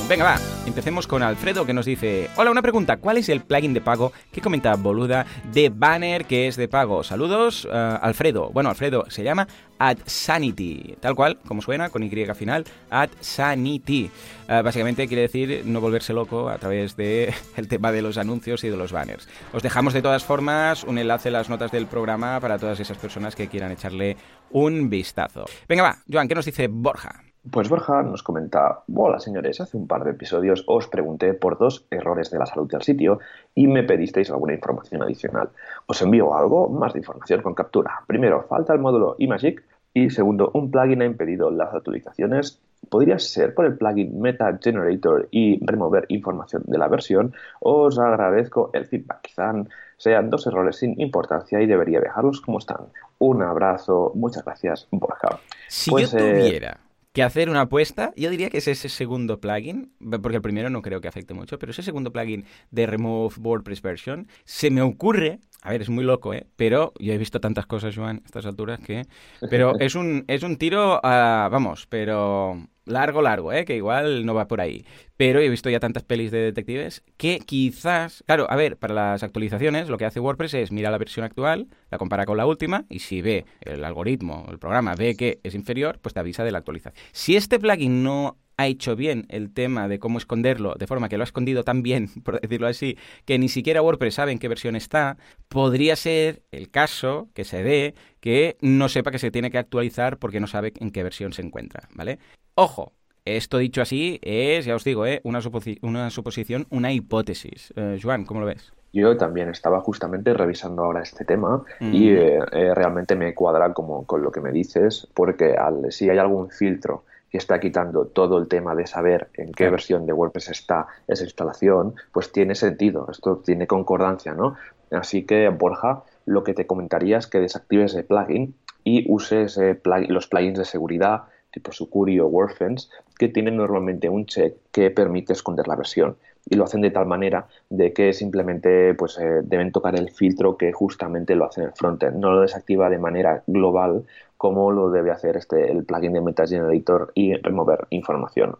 [0.08, 0.51] Venga, va.
[0.72, 4.10] Empecemos con Alfredo que nos dice, hola, una pregunta, ¿cuál es el plugin de pago
[4.32, 7.04] que comenta Boluda de Banner que es de pago?
[7.04, 8.48] Saludos, uh, Alfredo.
[8.54, 9.46] Bueno, Alfredo, se llama
[9.78, 14.10] AdSanity, tal cual, como suena, con Y final, AdSanity.
[14.48, 18.64] Uh, básicamente quiere decir no volverse loco a través del de tema de los anuncios
[18.64, 19.28] y de los banners.
[19.52, 22.96] Os dejamos de todas formas un enlace en las notas del programa para todas esas
[22.96, 24.16] personas que quieran echarle
[24.48, 25.44] un vistazo.
[25.68, 27.24] Venga, va, Joan, ¿qué nos dice Borja?
[27.50, 31.84] Pues Borja nos comenta, hola señores, hace un par de episodios os pregunté por dos
[31.90, 33.18] errores de la salud del sitio
[33.52, 35.50] y me pedisteis alguna información adicional.
[35.86, 38.04] Os envío algo más de información con captura.
[38.06, 42.60] Primero, falta el módulo iMagick y segundo, un plugin ha impedido las actualizaciones.
[42.88, 47.34] Podría ser por el plugin Meta Generator y remover información de la versión.
[47.58, 49.20] Os agradezco el feedback.
[49.22, 49.52] Quizá
[49.96, 52.86] sean dos errores sin importancia y debería dejarlos como están.
[53.18, 55.40] Un abrazo, muchas gracias, Borja.
[55.66, 56.70] Si pues, yo tuviera...
[56.70, 60.70] Eh, que hacer una apuesta, yo diría que es ese segundo plugin, porque el primero
[60.70, 64.80] no creo que afecte mucho, pero ese segundo plugin de Remove WordPress Version, se me
[64.80, 66.46] ocurre, a ver, es muy loco, ¿eh?
[66.56, 69.06] Pero yo he visto tantas cosas, Joan, a estas alturas que...
[69.50, 73.64] Pero es un, es un tiro, a, vamos, pero largo, largo, ¿eh?
[73.64, 74.84] que igual no va por ahí.
[75.16, 79.22] Pero he visto ya tantas pelis de detectives que quizás, claro, a ver, para las
[79.22, 82.84] actualizaciones lo que hace WordPress es mirar la versión actual, la compara con la última
[82.88, 86.52] y si ve el algoritmo, el programa ve que es inferior, pues te avisa de
[86.52, 86.94] la actualización.
[87.12, 91.16] Si este plugin no ha hecho bien el tema de cómo esconderlo, de forma que
[91.16, 94.48] lo ha escondido tan bien, por decirlo así, que ni siquiera WordPress sabe en qué
[94.48, 95.16] versión está,
[95.48, 100.18] podría ser el caso que se dé que no sepa que se tiene que actualizar
[100.18, 102.18] porque no sabe en qué versión se encuentra, ¿vale?
[102.54, 102.92] Ojo,
[103.24, 105.20] esto dicho así es, ya os digo, ¿eh?
[105.24, 107.72] una, suposi una suposición, una hipótesis.
[107.76, 108.72] Eh, Joan, ¿cómo lo ves?
[108.92, 111.94] Yo también estaba justamente revisando ahora este tema mm.
[111.94, 116.10] y eh, eh, realmente me cuadra como con lo que me dices, porque al, si
[116.10, 120.12] hay algún filtro que está quitando todo el tema de saber en qué versión de
[120.12, 124.54] WordPress está esa instalación, pues tiene sentido, esto tiene concordancia, ¿no?
[124.90, 129.74] Así que, Borja, lo que te comentaría es que desactives el plugin y uses eh,
[129.74, 134.90] plugin, los plugins de seguridad tipo Sucuri o WordFence, que tienen normalmente un check que
[134.90, 136.16] permite esconder la versión.
[136.48, 140.56] Y lo hacen de tal manera de que simplemente pues, eh, deben tocar el filtro
[140.56, 142.16] que justamente lo hace en el frontend.
[142.18, 144.04] No lo desactiva de manera global
[144.36, 148.56] como lo debe hacer este, el plugin de MetaGenerator y remover información.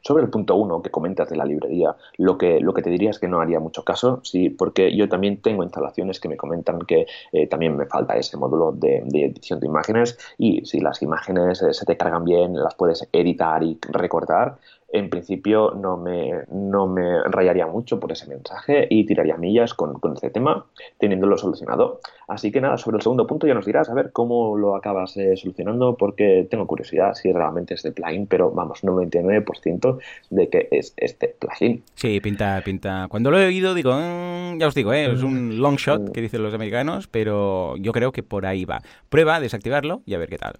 [0.00, 3.10] Sobre el punto uno que comentas de la librería, lo que, lo que te diría
[3.10, 6.80] es que no haría mucho caso, sí, porque yo también tengo instalaciones que me comentan
[6.80, 11.60] que eh, también me falta ese módulo de, edición de imágenes y si las imágenes
[11.62, 14.58] eh, se te cargan bien, las puedes editar y recortar,
[14.96, 19.98] en principio no me, no me rayaría mucho por ese mensaje y tiraría millas con,
[20.00, 20.66] con este tema,
[20.98, 22.00] teniéndolo solucionado.
[22.28, 25.16] Así que nada, sobre el segundo punto ya nos dirás a ver cómo lo acabas
[25.16, 29.98] eh, solucionando, porque tengo curiosidad si realmente es de plugin, pero vamos, 99%
[30.30, 31.82] de que es este plugin.
[31.94, 33.06] Sí, pinta, pinta.
[33.08, 36.20] Cuando lo he oído, digo, mm, ya os digo, eh, es un long shot que
[36.20, 38.80] dicen los americanos, pero yo creo que por ahí va.
[39.08, 40.54] Prueba, desactivarlo y a ver qué tal.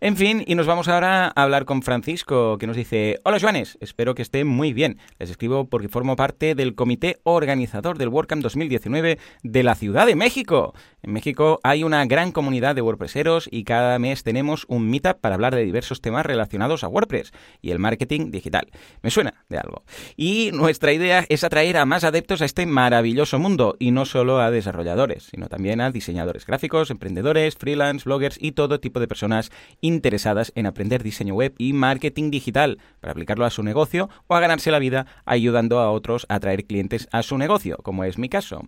[0.00, 3.78] En fin, y nos vamos ahora a hablar con Francisco, que nos dice, hola Joanes,
[3.80, 4.98] espero que esté muy bien.
[5.18, 10.16] Les escribo porque formo parte del comité organizador del WordCamp 2019 de la Ciudad de
[10.16, 10.74] México.
[11.02, 15.36] En México hay una gran comunidad de WordPresseros y cada mes tenemos un meetup para
[15.36, 18.66] hablar de diversos temas relacionados a WordPress y el marketing digital.
[19.02, 19.84] Me suena de algo.
[20.16, 24.40] Y nuestra idea es atraer a más adeptos a este maravilloso mundo y no solo
[24.40, 29.35] a desarrolladores, sino también a diseñadores gráficos, emprendedores, freelance, bloggers y todo tipo de personas
[29.80, 34.40] interesadas en aprender diseño web y marketing digital para aplicarlo a su negocio o a
[34.40, 38.28] ganarse la vida ayudando a otros a atraer clientes a su negocio, como es mi
[38.28, 38.62] caso.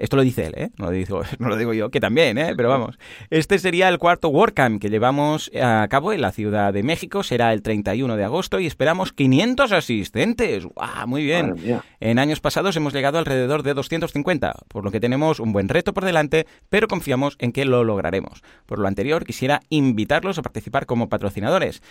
[0.00, 0.70] Esto lo dice él, ¿eh?
[0.78, 2.54] No lo digo, no lo digo yo, que también, ¿eh?
[2.56, 2.98] Pero vamos.
[3.28, 7.22] Este sería el cuarto WordCamp que llevamos a cabo en la Ciudad de México.
[7.22, 10.64] Será el 31 de agosto y esperamos 500 asistentes.
[10.64, 11.06] ¡Guau!
[11.06, 11.54] Muy bien.
[12.00, 15.92] En años pasados hemos llegado alrededor de 250, por lo que tenemos un buen reto
[15.92, 18.42] por delante, pero confiamos en que lo lograremos.
[18.64, 21.82] Por lo anterior, quisiera invitarlos a participar como patrocinadores.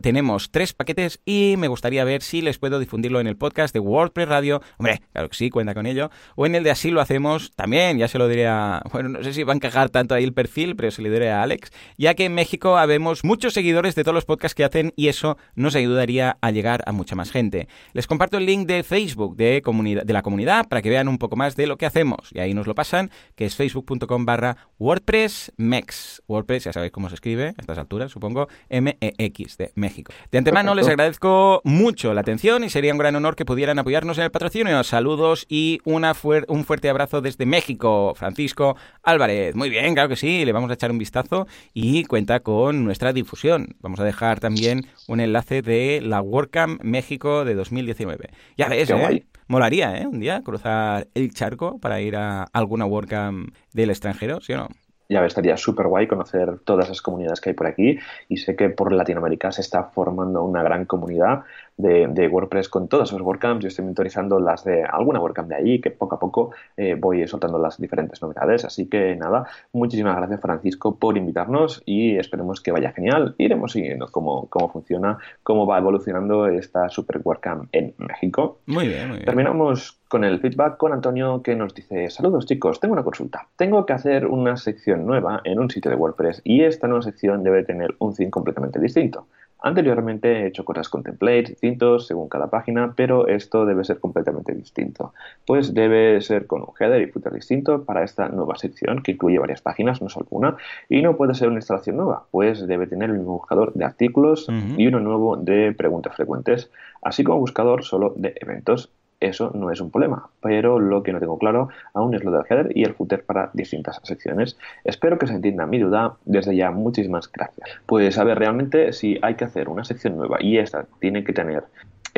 [0.00, 3.80] tenemos tres paquetes y me gustaría ver si les puedo difundirlo en el podcast de
[3.80, 4.62] WordPress Radio.
[4.78, 6.10] Hombre, claro que sí, cuenta con ello.
[6.34, 8.84] O en el de Así lo hacemos también, ya se lo diré a...
[8.92, 11.32] Bueno, no sé si va a encajar tanto ahí el perfil, pero se lo diré
[11.32, 14.92] a Alex, ya que en México habemos muchos seguidores de todos los podcasts que hacen
[14.94, 17.66] y eso nos ayudaría a llegar a mucha más gente.
[17.94, 21.18] Les comparto el link de Facebook de, comunidad, de la comunidad para que vean un
[21.18, 24.56] poco más de lo que hacemos y ahí nos lo pasan, que es facebook.com barra
[24.78, 26.22] WordPress Mex.
[26.28, 30.12] WordPress, ya sabéis cómo se escribe a estas alturas, supongo, M-E-X de México.
[30.30, 34.16] De antemano les agradezco mucho la atención y sería un gran honor que pudieran apoyarnos
[34.18, 34.84] en el patrocinio.
[34.84, 36.14] Saludos y una
[36.46, 39.54] un fuerte abrazo desde México, Francisco Álvarez.
[39.54, 43.12] Muy bien, claro que sí, le vamos a echar un vistazo y cuenta con nuestra
[43.12, 43.74] difusión.
[43.80, 48.30] Vamos a dejar también un enlace de la WordCamp México de 2019.
[48.56, 49.26] Ya ves, ¿eh?
[49.48, 50.06] Molaría, ¿eh?
[50.06, 54.68] Un día cruzar el charco para ir a alguna WordCamp del extranjero, ¿sí o no?
[55.08, 58.68] ya estaría súper guay conocer todas esas comunidades que hay por aquí y sé que
[58.68, 61.44] por Latinoamérica se está formando una gran comunidad
[61.78, 63.62] de, WordPress con todos esos WordCamps.
[63.62, 67.26] Yo estoy monitorizando las de alguna WordCamp de allí, que poco a poco eh, voy
[67.26, 68.64] soltando las diferentes novedades.
[68.64, 73.34] Así que nada, muchísimas gracias Francisco por invitarnos y esperemos que vaya genial.
[73.38, 78.58] Iremos siguiendo cómo, cómo funciona, cómo va evolucionando esta Super WordCamp en México.
[78.66, 79.26] Muy bien, muy bien.
[79.26, 83.46] Terminamos con el feedback con Antonio que nos dice, saludos chicos, tengo una consulta.
[83.56, 87.44] Tengo que hacer una sección nueva en un sitio de WordPress y esta nueva sección
[87.44, 89.26] debe tener un theme completamente distinto.
[89.60, 94.54] Anteriormente he hecho cosas con templates distintos según cada página, pero esto debe ser completamente
[94.54, 95.12] distinto.
[95.46, 99.38] Pues debe ser con un header y footer distinto para esta nueva sección que incluye
[99.38, 100.56] varias páginas, no solo una,
[100.88, 104.48] y no puede ser una instalación nueva, pues debe tener el mismo buscador de artículos
[104.76, 106.70] y uno nuevo de preguntas frecuentes,
[107.02, 108.90] así como buscador solo de eventos
[109.20, 112.42] eso no es un problema, pero lo que no tengo claro aún es lo del
[112.48, 114.56] header y el footer para distintas secciones.
[114.84, 116.16] Espero que se entienda mi duda.
[116.24, 117.68] Desde ya, muchísimas gracias.
[117.86, 121.32] Pues a ver, realmente si hay que hacer una sección nueva y esta tiene que
[121.32, 121.64] tener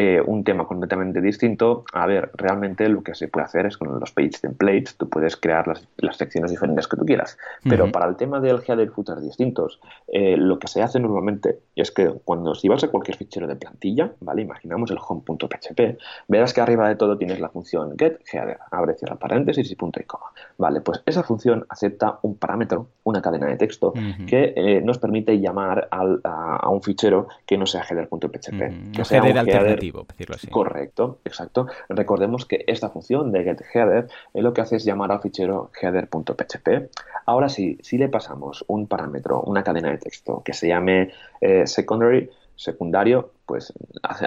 [0.03, 4.01] eh, un tema completamente distinto, a ver, realmente lo que se puede hacer es con
[4.01, 7.37] los page templates, tú puedes crear las, secciones diferentes que tú quieras,
[7.69, 11.59] pero para el tema del header y footer distintos, eh, lo que se hace normalmente
[11.77, 14.41] es que cuando si vas a cualquier fichero de plantilla, ¿vale?
[14.41, 19.17] Imaginamos el home.php, verás que arriba de todo tienes la función get header, abre cierra
[19.17, 20.33] paréntesis y punto y coma.
[20.57, 23.93] Vale, pues esa función acepta un parámetro, una cadena de texto,
[24.27, 29.90] que eh, nos permite llamar a, un fichero que no sea header.php, que sea header
[30.09, 30.49] decirlo así.
[30.49, 31.67] Correcto, exacto.
[31.89, 36.91] Recordemos que esta función de getHeader es lo que hace es llamar al fichero header.php.
[37.27, 41.67] Ahora sí, si le pasamos un parámetro, una cadena de texto que se llame eh,
[41.67, 43.73] secondary, secundario, pues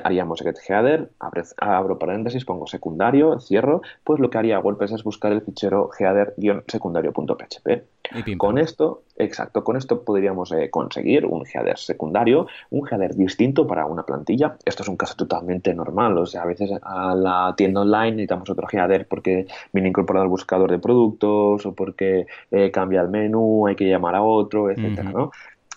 [0.04, 1.10] haríamos getHeader,
[1.58, 7.84] abro paréntesis, pongo secundario, cierro, pues lo que haría WordPress es buscar el fichero header-secundario.php.
[8.38, 13.86] Con esto, exacto, con esto podríamos eh, conseguir un header secundario, un header distinto para
[13.86, 14.58] una plantilla.
[14.66, 18.50] Esto es un caso totalmente normal, o sea, a veces a la tienda online necesitamos
[18.50, 23.68] otro header porque viene incorporado el buscador de productos o porque eh, cambia el menú,
[23.68, 25.32] hay que llamar a otro, etcétera, ¿no?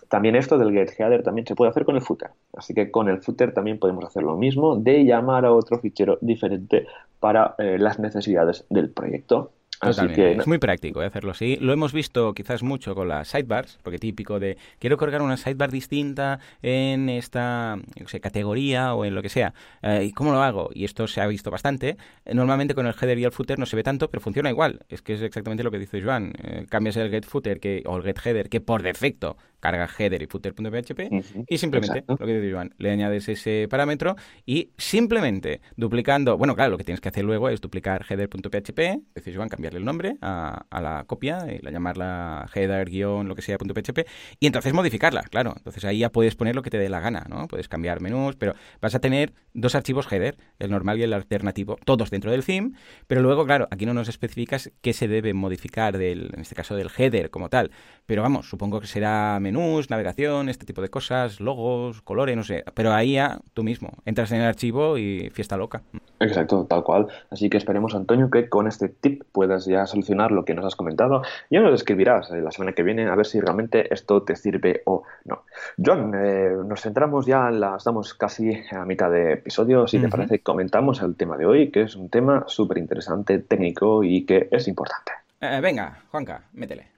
[0.09, 2.31] También esto del get header también se puede hacer con el footer.
[2.57, 6.19] Así que con el footer también podemos hacer lo mismo de llamar a otro fichero
[6.21, 6.87] diferente
[7.21, 9.53] para eh, las necesidades del proyecto.
[9.81, 11.07] Así que, es muy práctico ¿eh?
[11.07, 11.57] hacerlo así.
[11.61, 15.71] Lo hemos visto quizás mucho con las sidebars, porque típico de quiero colgar una sidebar
[15.71, 17.79] distinta en esta
[18.21, 19.55] categoría o en lo que sea.
[19.83, 20.71] Eh, ¿Y cómo lo hago?
[20.73, 21.97] Y esto se ha visto bastante.
[22.33, 24.81] Normalmente con el header y el footer no se ve tanto, pero funciona igual.
[24.89, 26.33] Es que es exactamente lo que dice Joan.
[26.43, 30.23] Eh, cambias el get footer que, o el get header, que por defecto carga header
[30.23, 31.01] y footer.php
[31.49, 36.73] y simplemente, lo que dice Joan, le añades ese parámetro y simplemente duplicando, bueno, claro,
[36.73, 38.81] lo que tienes que hacer luego es duplicar header.php,
[39.15, 43.43] dice Joan, cambiarle el nombre a, la copia y la llamarla header guion lo que
[43.43, 44.07] sea .php
[44.41, 47.27] y entonces modificarla, claro, entonces ahí ya puedes poner lo que te dé la gana,
[47.29, 47.49] ¿no?
[47.49, 51.77] Puedes cambiar menús, pero vas a tener dos archivos header, el normal y el alternativo,
[51.85, 52.73] todos dentro del theme,
[53.07, 56.77] pero luego, claro, aquí no nos especificas qué se debe modificar del, en este caso
[56.77, 57.71] del header como tal,
[58.07, 62.65] pero vamos, supongo que será menús, navegación, este tipo de cosas, logos, colores, no sé.
[62.75, 65.83] Pero ahí ya tú mismo entras en el archivo y fiesta loca.
[66.21, 67.09] Exacto, tal cual.
[67.31, 70.77] Así que esperemos, Antonio, que con este tip puedas ya solucionar lo que nos has
[70.77, 71.23] comentado.
[71.51, 74.83] Ya nos escribirás eh, la semana que viene a ver si realmente esto te sirve
[74.85, 75.45] o no.
[75.83, 79.87] John, eh, nos centramos ya, la, estamos casi a mitad de episodio.
[79.87, 84.05] Si te parece, comentamos el tema de hoy, que es un tema súper interesante, técnico
[84.05, 85.13] y que es importante.
[85.41, 86.89] Eh, venga, Juanca, métele.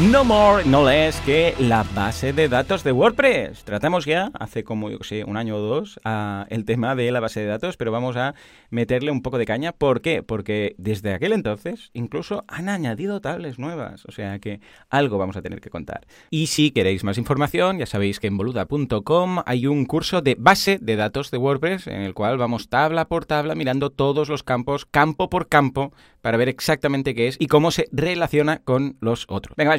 [0.00, 3.62] No more, no less que la base de datos de WordPress.
[3.64, 6.00] Tratamos ya, hace como, yo sé, un año o dos,
[6.48, 8.34] el tema de la base de datos, pero vamos a
[8.70, 9.72] meterle un poco de caña.
[9.72, 10.22] ¿Por qué?
[10.22, 15.42] Porque desde aquel entonces incluso han añadido tablas nuevas, o sea que algo vamos a
[15.42, 16.06] tener que contar.
[16.30, 20.78] Y si queréis más información, ya sabéis que en boluda.com hay un curso de base
[20.80, 24.86] de datos de WordPress en el cual vamos tabla por tabla mirando todos los campos,
[24.86, 29.56] campo por campo, para ver exactamente qué es y cómo se relaciona con los otros.
[29.56, 29.74] Venga,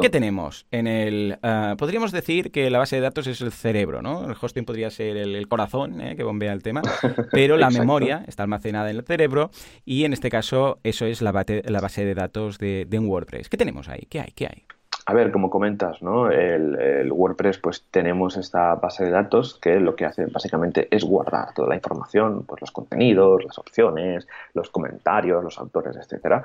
[0.00, 1.38] ¿qué tenemos en el...
[1.42, 4.24] Ah, podríamos decir que la base de datos es el cerebro, ¿no?
[4.28, 6.16] El hosting podría ser el, corazón ¿eh?
[6.16, 6.82] que bombea el tema,
[7.30, 9.50] pero la memoria está almacenada en el cerebro
[9.84, 11.32] y en este caso eso es la,
[11.64, 13.48] la base de datos de, de un WordPress.
[13.48, 14.06] ¿Qué tenemos ahí?
[14.08, 14.32] ¿Qué hay?
[14.34, 14.64] ¿Qué hay?
[15.06, 16.30] A ver, como comentas, ¿no?
[16.30, 21.52] El, WordPress, pues tenemos esta base de datos que lo que hace básicamente es guardar
[21.52, 26.44] toda la información, pues los contenidos, las opciones, los comentarios, los autores, etcétera.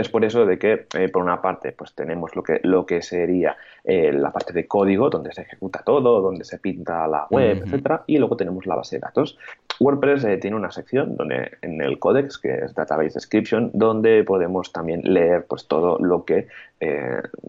[0.00, 3.02] Es por eso de que, eh, por una parte, pues tenemos lo que, lo que
[3.02, 7.64] sería eh, la parte de código, donde se ejecuta todo, donde se pinta la web,
[7.66, 9.36] etcétera, y luego tenemos la base de datos.
[9.78, 14.72] WordPress eh, tiene una sección donde en el codex, que es Database Description, donde podemos
[14.72, 16.48] también leer pues todo lo que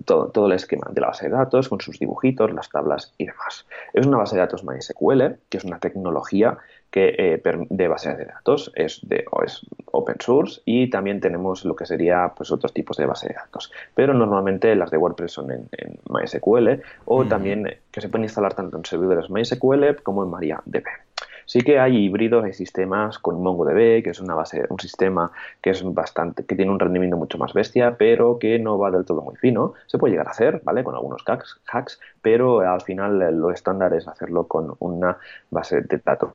[0.03, 3.27] todo, todo el esquema de la base de datos con sus dibujitos, las tablas y
[3.27, 3.65] demás.
[3.93, 6.57] Es una base de datos MySQL, que es una tecnología
[6.91, 11.75] que eh, de bases de datos es de es open source y también tenemos lo
[11.75, 15.51] que sería pues otros tipos de base de datos pero normalmente las de WordPress son
[15.51, 15.69] en,
[16.09, 20.83] MySQL o también que se pueden instalar tanto en servidores MySQL como en MariaDB
[21.51, 25.71] Sí que hay híbridos, hay sistemas con MongoDB, que es una base, un sistema que
[25.71, 29.21] es bastante, que tiene un rendimiento mucho más bestia, pero que no va del todo
[29.21, 29.73] muy fino.
[29.87, 30.81] Se puede llegar a hacer, ¿vale?
[30.85, 35.17] Con algunos hacks, hacks pero al final lo estándar es hacerlo con una
[35.49, 36.31] base de datos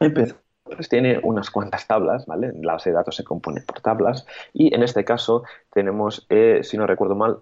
[0.00, 0.36] empezó
[0.74, 2.52] pues tiene unas cuantas tablas, ¿vale?
[2.60, 6.76] La base de datos se compone por tablas y en este caso tenemos, eh, si
[6.76, 7.38] no recuerdo mal,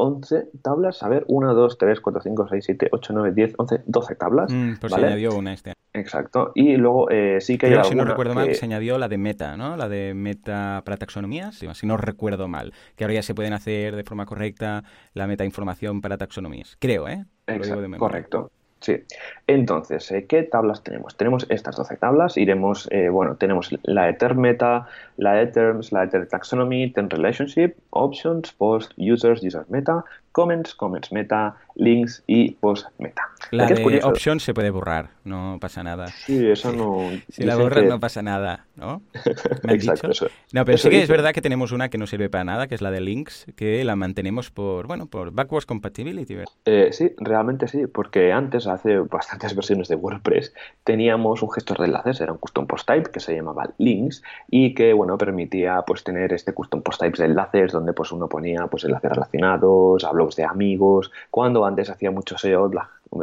[0.00, 1.02] 11 tablas.
[1.02, 4.52] A ver, 1, 2, 3, 4, 5, 6, 7, 8, 9, 10, 11, 12 tablas.
[4.52, 6.52] Mm, pues se añadió una este Exacto.
[6.54, 9.56] Y luego eh, sí que hay si no recuerdo mal, se añadió la de meta,
[9.56, 9.76] ¿no?
[9.76, 12.72] La de meta para taxonomías, si no recuerdo mal.
[12.96, 16.76] Que ahora ya se pueden hacer de forma correcta la meta información para taxonomías.
[16.78, 17.24] Creo, ¿eh?
[17.46, 18.50] Exacto, correcto.
[18.80, 18.96] Sí.
[19.46, 21.14] Entonces, eh, ¿qué tablas tenemos?
[21.16, 22.38] Tenemos estas 12 tablas.
[22.38, 24.88] Iremos, eh, bueno, tenemos la Ether Meta,
[25.18, 31.56] la Etherms, la Ether Taxonomy, Ten Relationship, Options, Post, Users, Users Meta, Comments, Comments Meta,
[31.74, 33.22] Links y Post Meta.
[33.50, 36.06] La de Options se puede borrar, no pasa nada.
[36.08, 37.10] Sí, eso no...
[37.30, 39.02] Si la borras no pasa nada, ¿no?
[39.68, 40.10] Exacto,
[40.52, 42.74] no, pero sí que es verdad que tenemos una que no sirve para nada, que
[42.74, 46.36] es la de Links, que la mantenemos por, bueno, por Backwards Compatibility.
[46.64, 51.86] Eh, sí, realmente sí, porque antes, hace bastantes versiones de WordPress, teníamos un gestor de
[51.86, 56.04] enlaces, era un custom post type que se llamaba Links y que, bueno, permitía pues
[56.04, 60.12] tener este custom post types de enlaces donde pues uno ponía pues enlaces relacionados, a
[60.20, 62.70] blogs de amigos, cuando antes hacía mucho SEO,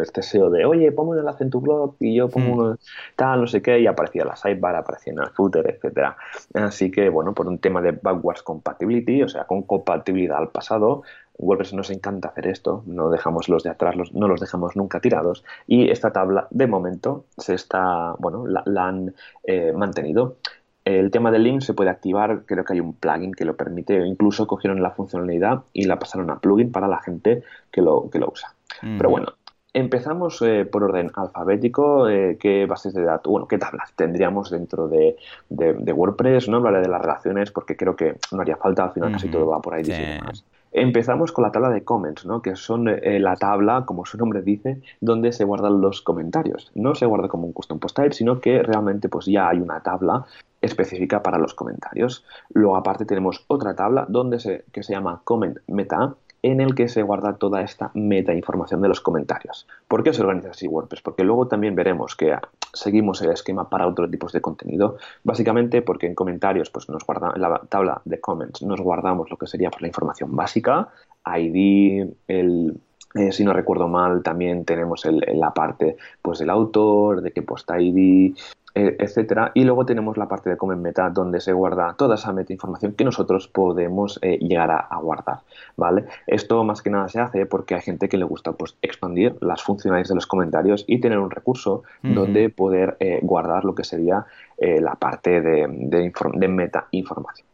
[0.02, 2.60] este SEO de, oye, pongo un enlace en tu blog y yo pongo mm.
[2.60, 2.78] uno
[3.16, 6.18] tal, no sé qué, y aparecía la sidebar, aparecía en el footer, etcétera.
[6.54, 11.04] Así que, bueno, por un tema de backwards compatibility, o sea, con compatibilidad al pasado,
[11.38, 15.44] WordPress nos encanta hacer esto, no dejamos los de atrás, no los dejamos nunca tirados
[15.68, 20.38] y esta tabla de momento se está, bueno, la, han eh, mantenido.
[20.88, 24.06] El tema del link se puede activar, creo que hay un plugin que lo permite,
[24.06, 28.19] incluso cogieron la funcionalidad y la pasaron a plugin para la gente que lo, que
[28.19, 28.54] lo usa.
[28.82, 29.28] Pero bueno,
[29.73, 32.10] Empezamos eh, por orden alfabético.
[32.10, 35.15] Eh, ¿Qué bases de datos, bueno, qué tablas tendríamos dentro de,
[35.52, 36.50] WordPress?
[36.50, 39.45] No hablaré de las relaciones porque creo que no haría falta, al final casi todo
[39.45, 39.84] va por ahí.
[40.26, 40.43] Más.
[40.71, 42.41] Empezamos con la tabla de comments, ¿no?
[42.41, 46.71] que son eh, la tabla, como su nombre dice, donde se guardan los comentarios.
[46.73, 49.82] No se guarda como un custom post type, sino que realmente pues, ya hay una
[49.82, 50.26] tabla
[50.62, 52.26] específica para los comentarios.
[52.50, 57.02] Luego aparte tenemos otra tabla donde que se llama comment meta, en el que se
[57.02, 59.67] guarda toda esta meta información de los comentarios.
[59.88, 61.02] ¿Por qué se organiza así WordPress?
[61.02, 62.36] Porque luego también veremos que
[62.73, 67.34] seguimos el esquema para otros tipos de contenido, básicamente porque en comentarios, pues nos guarda,
[67.36, 70.90] en la tabla de comments nos guardamos lo que sería pues, la información básica,
[71.25, 72.79] ID, el,
[73.15, 77.69] eh, si no recuerdo mal, también tenemos la parte pues, del autor, de qué post
[77.77, 78.36] ID,
[78.78, 79.52] etcétera.
[79.54, 82.94] Y luego tenemos la parte de Comment Meta, donde se guarda toda esa meta información
[82.94, 85.40] que nosotros podemos eh, llegar a, guardar,
[85.75, 86.06] ¿vale?
[86.25, 89.62] Esto más que nada se hace porque hay gente que le gusta pues, expandir las
[89.63, 94.25] funcionalidades de los comentarios y tener un recurso donde poder eh, guardar lo que sería
[94.58, 97.48] eh, la parte de, de meta información.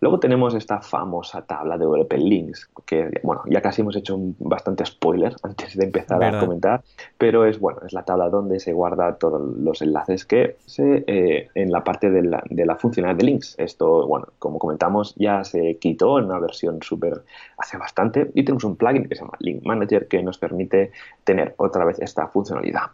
[0.00, 4.36] Luego tenemos esta famosa tabla de WP Links, que bueno, ya casi hemos hecho un
[4.38, 6.82] bastante spoiler antes de empezar a comentar,
[7.18, 11.48] pero es bueno, es la tabla donde se guarda todos los enlaces que se eh,
[11.54, 13.54] en la parte de la, de la funcionalidad de links.
[13.58, 17.22] Esto, bueno, como comentamos, ya se quitó en una versión súper
[17.58, 20.92] hace bastante y tenemos un plugin que se llama Link Manager que nos permite
[21.24, 22.90] tener otra vez esta funcionalidad.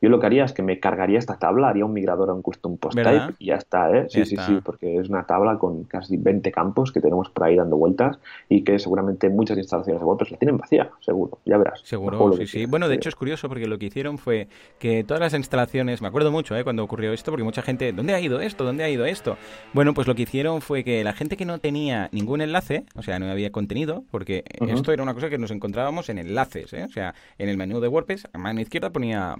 [0.00, 2.42] Yo lo que haría es que me cargaría esta tabla, haría un migrador a un
[2.42, 4.06] custom post type y ya está, ¿eh?
[4.08, 7.56] Sí, sí, sí, porque es una tabla con casi 20 campos que tenemos por ahí
[7.56, 8.18] dando vueltas
[8.48, 11.80] y que seguramente muchas instalaciones de WordPress la tienen vacía, seguro, ya verás.
[11.84, 12.66] Seguro, sí, sí.
[12.66, 16.08] Bueno, de hecho es curioso porque lo que hicieron fue que todas las instalaciones, me
[16.08, 16.64] acuerdo mucho ¿eh?
[16.64, 18.64] cuando ocurrió esto, porque mucha gente, ¿dónde ha ido esto?
[18.64, 19.36] ¿Dónde ha ido esto?
[19.72, 23.02] Bueno, pues lo que hicieron fue que la gente que no tenía ningún enlace, o
[23.02, 26.84] sea, no había contenido, porque esto era una cosa que nos encontrábamos en enlaces, ¿eh?
[26.84, 29.34] o sea, en el menú de WordPress, a mano izquierda ponía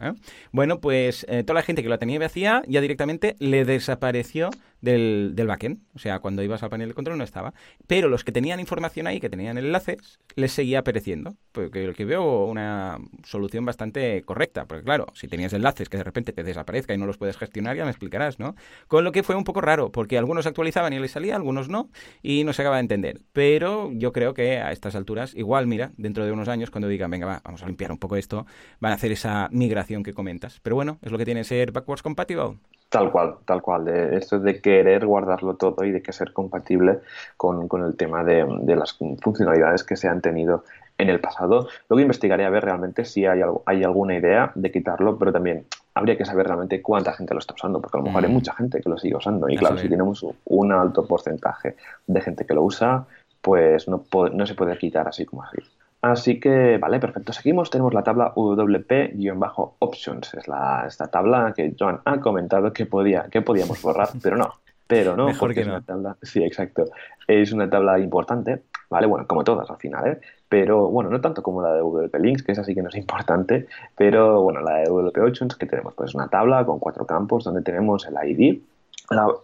[0.00, 0.12] ¿eh?
[0.52, 5.32] Bueno, pues eh, toda la gente que la tenía vacía ya directamente le desapareció del,
[5.34, 5.80] del backend.
[5.94, 7.54] O sea, cuando ibas al panel de control no estaba.
[7.86, 11.36] Pero los que tenían información ahí, que tenían enlaces, les seguía apareciendo.
[11.58, 14.66] Porque que veo una solución bastante correcta.
[14.66, 17.76] Porque claro, si tenías enlaces que de repente te desaparezca y no los puedes gestionar,
[17.76, 18.54] ya me explicarás, ¿no?
[18.86, 21.88] Con lo que fue un poco raro, porque algunos actualizaban y les salía, algunos no,
[22.22, 23.20] y no se acaba de entender.
[23.32, 27.10] Pero yo creo que a estas alturas, igual, mira, dentro de unos años, cuando digan,
[27.10, 28.46] venga, vamos a limpiar un poco esto,
[28.78, 30.60] van a hacer esa migración que comentas.
[30.62, 32.58] Pero bueno, es lo que tiene ser backwards compatible.
[32.88, 33.84] Tal cual, tal cual.
[33.84, 37.00] De, esto de querer guardarlo todo y de que ser compatible
[37.36, 38.46] con, el tema de,
[38.76, 40.64] las funcionalidades que se han tenido
[40.98, 41.68] en el pasado.
[41.88, 46.16] Luego investigaré a ver realmente si hay, hay alguna idea de quitarlo, pero también habría
[46.16, 48.34] que saber realmente cuánta gente lo está usando, porque a lo mejor hay mm.
[48.34, 49.48] mucha gente que lo sigue usando.
[49.48, 51.76] Y claro, si tenemos un alto porcentaje
[52.06, 53.06] de gente que lo usa,
[53.40, 55.58] pues no, no se puede quitar así como así.
[56.00, 57.32] Así que, vale, perfecto.
[57.32, 57.70] Seguimos.
[57.70, 60.34] Tenemos la tabla WP-Options.
[60.34, 64.54] Es la, esta tabla que Joan ha comentado que, podía, que podíamos borrar, pero no.
[64.86, 66.16] Pero no, porque es una tabla.
[66.22, 66.84] Sí, exacto.
[67.26, 69.06] Es una tabla importante, ¿vale?
[69.06, 70.20] Bueno, como todas al final, ¿eh?
[70.48, 72.96] Pero bueno, no tanto como la de WP Links, que es así que no es
[72.96, 77.44] importante, pero bueno, la de WP Options que tenemos pues una tabla con cuatro campos
[77.44, 78.60] donde tenemos el ID,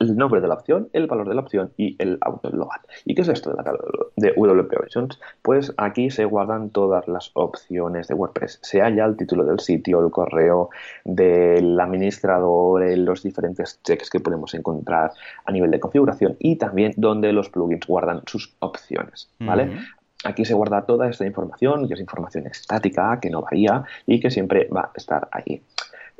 [0.00, 2.80] el nombre de la opción, el valor de la opción y el autoload.
[3.04, 3.72] ¿Y qué es esto de, la,
[4.16, 5.18] de WP Options?
[5.42, 10.04] Pues aquí se guardan todas las opciones de WordPress, sea ya el título del sitio,
[10.04, 10.70] el correo
[11.04, 15.12] del administrador, los diferentes checks que podemos encontrar
[15.44, 19.78] a nivel de configuración y también donde los plugins guardan sus opciones, ¿vale?
[20.24, 24.30] Aquí se guarda toda esta información, que es información estática, que no varía y que
[24.30, 25.62] siempre va a estar ahí.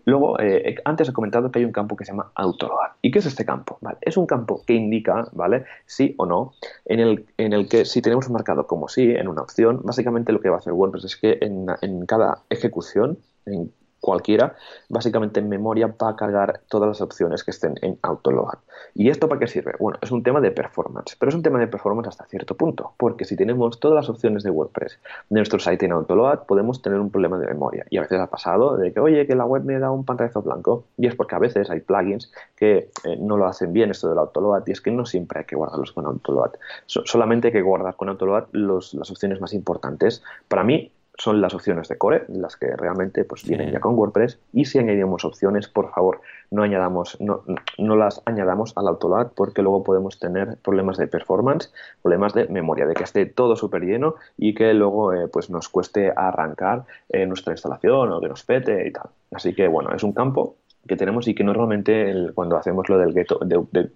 [0.05, 2.93] Luego, eh, antes he comentado que hay un campo que se llama autoload.
[3.01, 3.79] ¿Y qué es este campo?
[3.81, 5.65] Vale, es un campo que indica, ¿vale?
[5.87, 6.53] Sí o no,
[6.85, 10.41] en el, en el que si tenemos marcado como sí en una opción, básicamente lo
[10.41, 13.73] que va a hacer WordPress es que en, en cada ejecución, en
[14.05, 14.55] cualquiera,
[14.89, 18.59] básicamente en memoria va a cargar todas las opciones que estén en autoload.
[18.95, 19.73] ¿Y esto para qué sirve?
[19.81, 22.93] Bueno, es un tema de performance, pero es un tema de performance hasta cierto punto,
[22.99, 24.99] porque si tenemos todas las opciones de WordPress
[25.31, 27.87] de nuestro site en autoload, podemos tener un problema de memoria.
[27.91, 30.43] Y a veces ha pasado de que, oye, que la web me da un pantallazo
[30.43, 34.09] blanco, y es porque a veces hay plugins que eh, no lo hacen bien esto
[34.11, 36.53] del autoload, y es que no siempre hay que guardarlos con autoload.
[36.87, 40.23] solamente hay que guardar con autoload las opciones más importantes.
[40.49, 44.39] Para mí, son las opciones de core, las que realmente pues vienen ya con WordPress.
[44.53, 47.43] Y si añadimos opciones, por favor, no añadamos, no,
[47.79, 52.87] no las añadamos al autoload porque luego podemos tener problemas de performance, problemas de memoria,
[52.87, 57.27] de que esté todo súper lleno y que luego eh, pues nos cueste arrancar eh,
[57.27, 59.11] nuestra instalación o que nos pete y tal.
[59.33, 60.57] Así que bueno, es un campo
[60.87, 63.91] que tenemos y que normalmente cuando hacemos lo del get, de,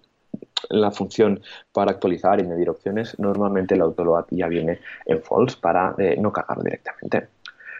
[0.70, 1.40] la función
[1.72, 6.32] para actualizar y añadir opciones, normalmente el autoload ya viene en false para eh, no
[6.32, 7.28] cargarlo directamente.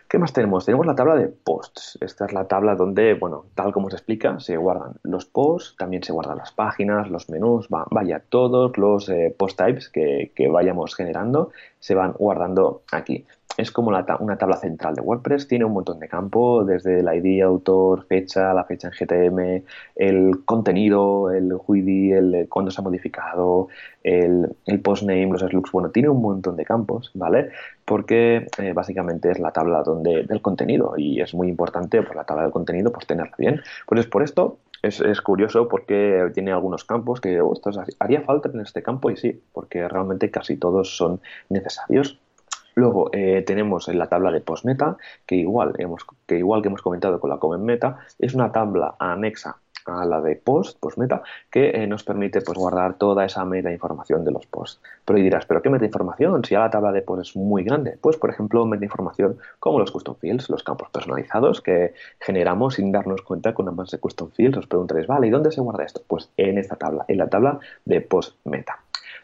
[0.09, 0.65] ¿Qué más tenemos?
[0.65, 1.99] Tenemos la tabla de posts.
[2.01, 6.03] Esta es la tabla donde, bueno, tal como se explica, se guardan los posts, también
[6.03, 11.51] se guardan las páginas, los menús, vaya, todos los eh, post types que vayamos generando
[11.79, 13.27] se van guardando aquí
[13.59, 17.43] es como una tabla central de WordPress, tiene un montón de campo, desde el ID,
[17.43, 19.65] autor, fecha, la fecha en GTM,
[19.97, 23.67] el contenido, el UID, el cuándo se ha modificado,
[24.05, 27.51] el, el postname, los slugs, bueno, tiene un montón de campos, ¿vale?
[27.85, 32.23] Porque eh, básicamente es la tabla donde, del contenido y es muy importante por la
[32.23, 33.61] tabla del contenido pues tenerla bien.
[33.89, 38.61] Pues por esto es, es, curioso porque tiene algunos campos que, ostras, haría falta en
[38.61, 42.21] este campo y sí, porque realmente casi todos son necesarios.
[42.79, 46.81] Luego eh, tenemos en la tabla de postmeta, que igual, hemos, que igual que hemos
[46.81, 51.71] comentado con la comment meta, es una tabla anexa a la de post, postmeta, que
[51.71, 54.81] eh, nos permite pues, guardar toda esa meta información de los posts.
[55.05, 56.45] Pero dirás, ¿pero qué meta información?
[56.45, 57.99] Si ya la tabla de post es muy grande.
[58.01, 62.93] Pues, por ejemplo, meta información como los custom fields, los campos personalizados que generamos sin
[62.93, 64.59] darnos cuenta con ambas de custom fields.
[64.59, 66.01] Os preguntaréis, vale, ¿y dónde se guarda esto?
[66.07, 68.79] Pues en esta tabla, en la tabla de post meta.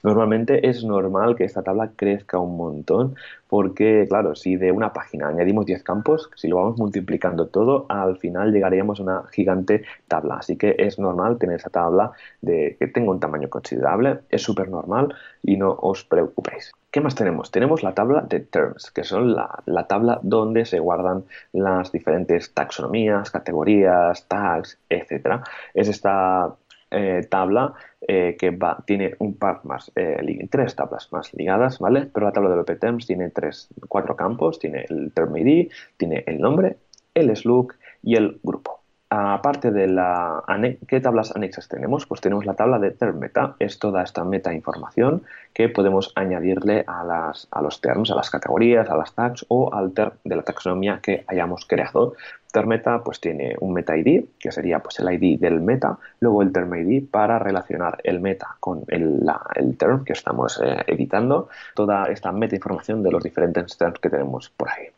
[0.05, 3.15] Normalmente es normal que esta tabla crezca un montón
[3.49, 8.19] porque, claro, si de una página añadimos 10 campos, si lo vamos multiplicando todo, al
[8.19, 10.37] final llegaríamos a una gigante tabla.
[10.37, 14.69] Así que es normal tener esa tabla de que tenga un tamaño considerable, es súper
[14.69, 16.73] normal y no os preocupéis.
[16.91, 17.51] ¿Qué más tenemos?
[17.51, 22.53] Tenemos la tabla de terms, que son la, la, tabla donde se guardan las diferentes
[22.53, 25.43] taxonomías, categorías, tags, etc.
[25.73, 26.55] Es esta
[26.95, 32.09] eh, tabla eh, que va, tiene un par más, eh, tres tablas más ligadas, ¿vale?
[32.13, 36.23] Pero la tabla de WP Terms tiene tres, cuatro campos, tiene el term ID, tiene
[36.27, 36.77] el nombre,
[37.15, 38.84] el slug y el grupo.
[39.11, 40.43] Aparte de la
[40.89, 42.07] ¿qué tablas anexas tenemos?
[42.07, 46.85] Pues tenemos la tabla de term meta, es toda esta meta información que podemos añadirle
[46.87, 47.33] a,
[47.63, 51.25] los terms, a las categorías, a las tags o al term de la taxonomía que
[51.29, 52.15] hayamos creado.
[52.51, 56.43] Term meta pues tiene un meta ID, que sería pues el ID del meta, luego
[56.43, 59.21] el term ID para relacionar el meta con el,
[59.55, 64.11] el term que estamos eh, editando, toda esta meta información de los diferentes terms que
[64.11, 64.89] tenemos por ahí.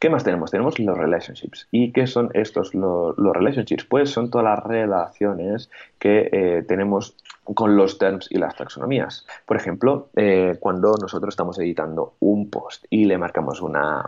[0.00, 0.50] ¿Qué más tenemos?
[0.50, 1.68] Tenemos los relationships.
[1.70, 3.84] ¿Y qué son estos los, relationships?
[3.84, 7.14] Pues son todas las relaciones que eh, tenemos
[7.54, 9.26] con los terms y las taxonomías.
[9.46, 14.04] Por ejemplo, eh, cuando nosotros estamos editando un post y le marcamos una,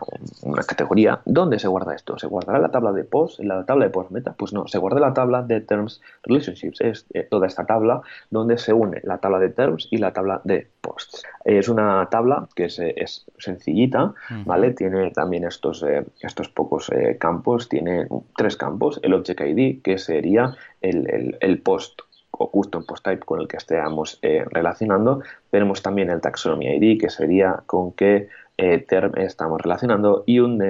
[0.67, 2.17] categoría, ¿dónde se guarda esto?
[2.17, 4.33] ¿Se guardará la tabla de post, en la tabla de post meta?
[4.37, 6.81] Pues no, se guarda la tabla de terms relationships.
[6.81, 10.41] Es eh, toda esta tabla donde se une la tabla de terms y la tabla
[10.43, 11.23] de posts.
[11.45, 14.13] Es una tabla que es, es sencillita,
[14.45, 14.71] ¿vale?
[14.71, 16.89] Tiene también estos, eh, estos pocos
[17.19, 22.01] campos, tiene tres campos, el object ID, que sería el, el, el post
[22.43, 25.21] o custom post type con el que estemos eh, relacionando.
[25.49, 28.27] Tenemos también el taxonomy ID, que sería con qué
[28.57, 30.61] eh, term estamos relacionando, y un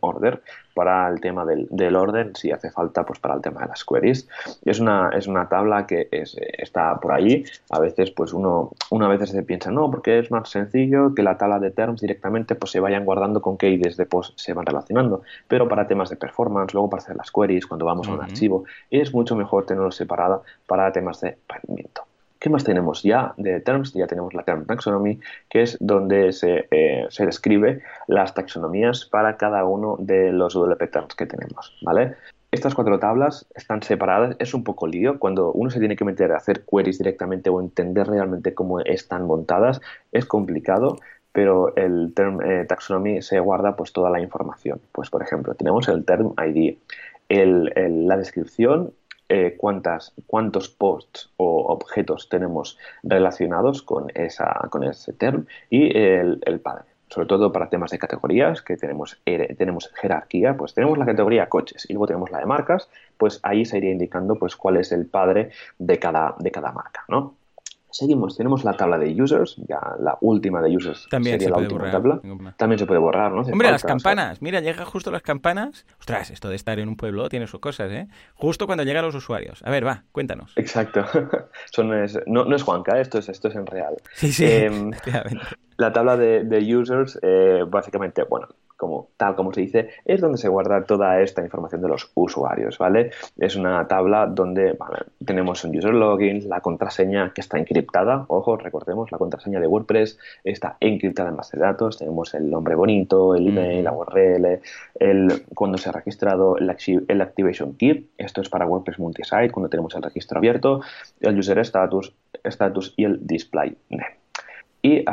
[0.00, 0.42] order
[0.74, 4.28] para el tema del, orden, si hace falta, pues para el tema de las queries.
[4.64, 7.44] Es una, es una tabla que está por ahí.
[7.70, 11.38] A veces, pues uno, una vez se piensa, no, porque es más sencillo que la
[11.38, 14.66] tabla de terms directamente pues se vayan guardando con qué IDs de post se van
[14.66, 15.22] relacionando.
[15.48, 18.64] Pero para temas de performance, luego para hacer las queries, cuando vamos a un archivo,
[18.90, 22.02] es mucho mejor tenerlo separada para temas de rendimiento.
[22.38, 23.92] ¿Qué más tenemos ya de terms?
[23.94, 29.36] Ya tenemos la term taxonomy, que es donde se, eh, se describe las taxonomías para
[29.36, 32.14] cada uno de los WP terms que tenemos, ¿vale?
[32.52, 35.18] Estas cuatro tablas están separadas, es un poco lío.
[35.18, 39.26] Cuando uno se tiene que meter a hacer queries directamente o entender realmente cómo están
[39.26, 39.80] montadas,
[40.12, 40.98] es complicado,
[41.32, 44.80] pero el term eh, taxonomy se guarda pues toda la información.
[44.92, 46.76] Pues por ejemplo, tenemos el term ID,
[47.28, 48.92] la descripción
[49.28, 56.60] eh, cuántas, cuántos posts o objetos tenemos relacionados con, esa, con ese term y el,
[56.62, 56.84] padre.
[57.08, 61.88] Sobre todo para temas de categorías, que tenemos, tenemos jerarquía, pues tenemos la categoría coches
[61.88, 65.06] y luego tenemos la de marcas, pues ahí se iría indicando pues cuál es el
[65.06, 67.34] padre de cada, de cada marca, ¿no?
[67.96, 71.54] Seguimos, tenemos la tabla de users, ya la última de users También sería se la
[71.54, 72.20] puede última borrar.
[72.20, 72.54] tabla.
[72.58, 73.40] También se puede borrar, ¿no?
[73.40, 74.42] Hombre, las campanas.
[74.42, 75.86] Mira, llega justo las campanas.
[75.98, 78.06] Ostras, esto de estar en un pueblo tiene sus cosas, ¿eh?
[78.34, 79.62] Justo cuando llegan los usuarios.
[79.64, 80.52] A ver, va, cuéntanos.
[80.56, 81.06] Exacto.
[81.72, 81.88] Son,
[82.26, 83.94] no, no, es Juanca, esto es, esto es en real.
[84.12, 84.90] Sí, sí, eh,
[85.78, 90.38] La tabla de, de users, eh, básicamente, bueno, como tal como se dice, es donde
[90.38, 93.10] se guarda toda esta información de los usuarios, ¿vale?
[93.38, 94.76] Es una tabla donde
[95.24, 100.18] tenemos un user login, la contraseña que está encriptada, ojo, recordemos, la contraseña de WordPress
[100.44, 104.60] está encriptada en base de datos, tenemos el nombre bonito, el email, la URL,
[105.00, 106.74] el, cuando se ha registrado el,
[107.08, 110.80] el activation key, esto es para WordPress multisite, cuando tenemos el registro abierto,
[111.20, 112.14] el user status,
[112.44, 114.16] status y el display name.
[114.82, 115.04] Y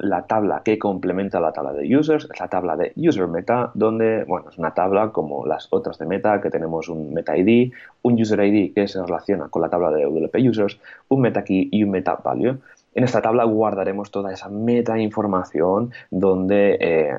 [0.00, 4.24] la tabla que complementa la tabla de users es la tabla de user meta, donde,
[4.24, 8.20] bueno, es una tabla como las otras de meta, que tenemos un meta ID, un
[8.20, 10.78] user ID que se relaciona con la tabla de WP users,
[11.08, 12.58] un meta key y un meta value.
[12.94, 17.16] En esta tabla guardaremos toda esa meta información donde eh,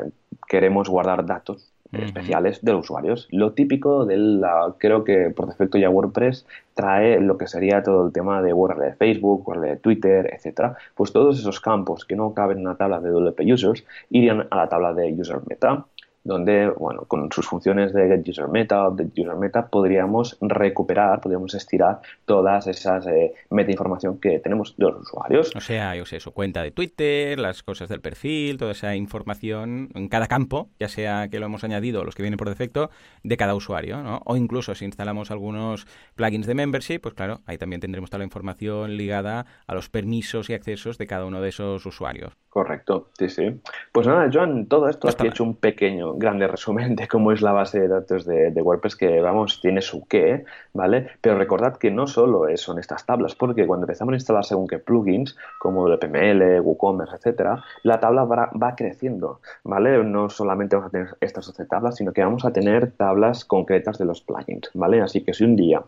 [0.48, 3.28] queremos guardar datos especiales de los usuarios.
[3.32, 4.44] Lo típico del,
[4.78, 8.82] creo que por defecto ya WordPress trae lo que sería todo el tema de URL
[8.82, 10.78] de Facebook, URL de Twitter, etcétera.
[10.96, 14.56] Pues todos esos campos que no caben en una tabla de WP Users irían a
[14.56, 15.86] la tabla de User Meta
[16.26, 21.54] donde, bueno, con sus funciones de get user meta, update user meta, podríamos recuperar, podríamos
[21.54, 25.56] estirar todas esas eh, meta información que tenemos de los usuarios.
[25.56, 29.90] O sea, yo sé, su cuenta de Twitter, las cosas del perfil, toda esa información
[29.94, 32.90] en cada campo, ya sea que lo hemos añadido los que vienen por defecto,
[33.24, 34.22] de cada usuario, ¿no?
[34.26, 38.26] O incluso si instalamos algunos plugins de membership, pues claro, ahí también tendremos toda la
[38.26, 42.34] información ligada a los permisos y accesos de cada uno de esos usuarios.
[42.50, 43.62] Correcto, sí, sí.
[43.92, 47.42] Pues nada, Joan, todo esto aquí he hecho un pequeño, grande resumen de cómo es
[47.42, 51.10] la base de datos de, WordPress, que vamos, tiene su qué, ¿vale?
[51.22, 54.80] Pero recordad que no solo son estas tablas, porque cuando empezamos a instalar según qué
[54.80, 60.04] plugins, como el PML, WooCommerce, etcétera, la tabla va, va, creciendo, ¿vale?
[60.04, 63.98] No solamente vamos a tener estas 12 tablas, sino que vamos a tener tablas concretas
[63.98, 65.02] de los plugins, ¿vale?
[65.02, 65.82] Así que si un día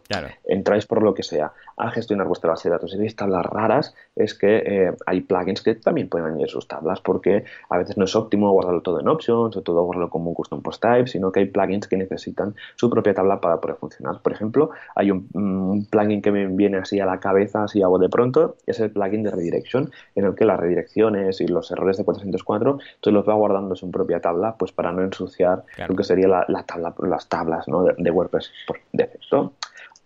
[0.45, 3.95] entráis por lo que sea a gestionar vuestra base de datos y veis tablas raras,
[4.15, 8.15] es que eh, hay plugins que también pueden añadir tablas porque a veces no es
[8.15, 11.41] óptimo guardarlo todo en options o todo guardarlo como un custom post type, sino que
[11.41, 14.19] hay plugins que necesitan su propia tabla para poder funcionar.
[14.21, 18.09] Por ejemplo, hay un, plugin que me viene así a la cabeza, así hago de
[18.09, 22.03] pronto, es el plugin de redirection, en el que las redirecciones y los errores de
[22.03, 26.03] 404, entonces los va guardando en su propia tabla, pues para no ensuciar lo que
[26.03, 27.83] sería la, tabla, las tablas ¿no?
[27.83, 29.53] de, de WordPress por defecto.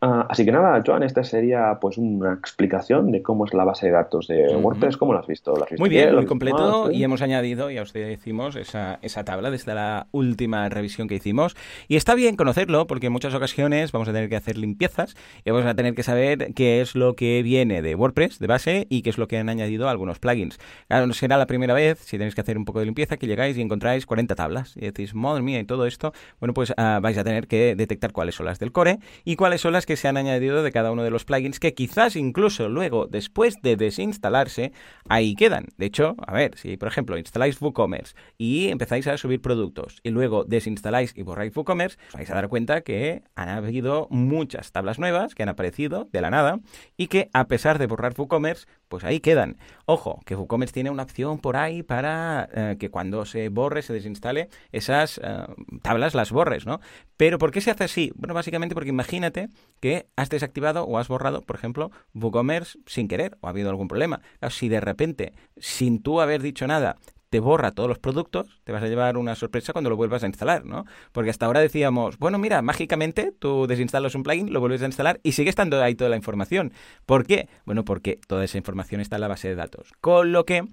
[0.03, 3.85] Ah, así que nada, Joan, esta sería pues una explicación de cómo es la base
[3.85, 4.97] de datos de WordPress.
[4.97, 5.53] ¿Cómo lo has visto?
[5.77, 6.89] muy bien, muy completo.
[6.89, 11.55] Y hemos añadido, ya os decimos, esa, esa tabla desde la última revisión que hicimos.
[11.87, 15.51] Y está bien conocerlo porque en muchas ocasiones vamos a tener que hacer limpiezas y
[15.51, 19.03] vamos a tener que saber qué es lo que viene de WordPress de base y
[19.03, 20.57] qué es lo que han añadido algunos plugins.
[20.87, 23.27] Claro, no será la primera vez, si tenéis que hacer un poco de limpieza, que
[23.27, 24.75] llegáis y encontráis 40 tablas.
[24.77, 28.11] Y decís, madre mía, y todo esto, bueno, pues ah, vais a tener que detectar
[28.11, 30.71] cuáles son las del core y cuáles son las que que se han añadido de
[30.71, 34.71] cada uno de los plugins que quizás incluso luego, después de desinstalarse,
[35.09, 35.65] ahí quedan.
[35.77, 40.09] De hecho, a ver, si por ejemplo instaláis WooCommerce y empezáis a subir productos y
[40.09, 45.35] luego desinstaláis y borráis WooCommerce, vais a dar cuenta que han habido muchas tablas nuevas
[45.35, 46.59] que han aparecido de la nada
[46.97, 49.57] y que a pesar de borrar WooCommerce, pues ahí quedan.
[49.85, 53.93] Ojo, que WooCommerce tiene una opción por ahí para eh, que cuando se borre, se
[53.93, 55.45] desinstale, esas eh,
[55.81, 56.79] tablas las borres, ¿no?
[57.17, 58.11] Pero ¿por qué se hace así?
[58.15, 63.37] Bueno, básicamente porque imagínate que has desactivado o has borrado, por ejemplo, WooCommerce sin querer
[63.41, 64.21] o ha habido algún problema.
[64.49, 66.97] si de repente, sin tú haber dicho nada,
[67.31, 70.27] te borra todos los productos, te vas a llevar una sorpresa cuando lo vuelvas a
[70.27, 70.85] instalar, ¿no?
[71.13, 75.21] Porque hasta ahora decíamos, bueno, mira, mágicamente tú desinstalas un plugin, lo vuelves a instalar
[75.23, 76.73] y sigue estando ahí toda la información.
[77.05, 77.47] ¿Por qué?
[77.65, 79.93] Bueno, porque toda esa información está en la base de datos.
[80.01, 80.65] Con lo que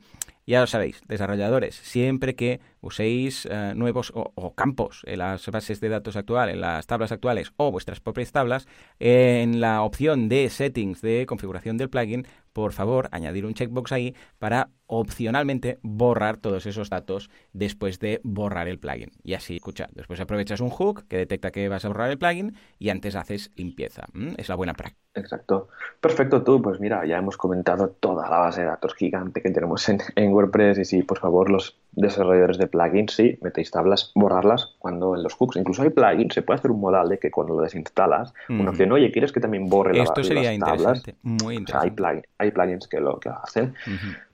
[0.48, 5.90] ya lo sabéis, desarrolladores, siempre que uséis eh, nuevos o, campos en las bases de
[5.90, 8.66] datos actuales, en las tablas actuales o vuestras propias tablas,
[8.98, 14.16] en la opción de settings de configuración del plugin, por favor, añadir un checkbox ahí
[14.38, 19.12] para opcionalmente borrar todos esos datos después de borrar el plugin.
[19.22, 22.56] Y así, escucha, después aprovechas un hook que detecta que vas a borrar el plugin
[22.78, 24.06] y antes haces limpieza.
[24.36, 25.08] Es la buena práctica.
[25.14, 25.68] Exacto.
[26.00, 29.88] Perfecto, tú, pues mira, ya hemos comentado toda la base de datos gigante que tenemos
[29.88, 34.76] en, en WordPress y sí, por favor, los desarrolladores de plugins, sí, metéis tablas, borrarlas
[34.78, 35.56] cuando en los hooks.
[35.56, 38.92] Incluso hay plugins, se puede hacer un modal de que cuando lo desinstalas, una opción,
[38.92, 41.02] oye, ¿quieres que también borre Esto sería las tablas?
[41.22, 42.04] Muy interesante.
[42.04, 43.74] hay, hay, plugins que lo, que hacen.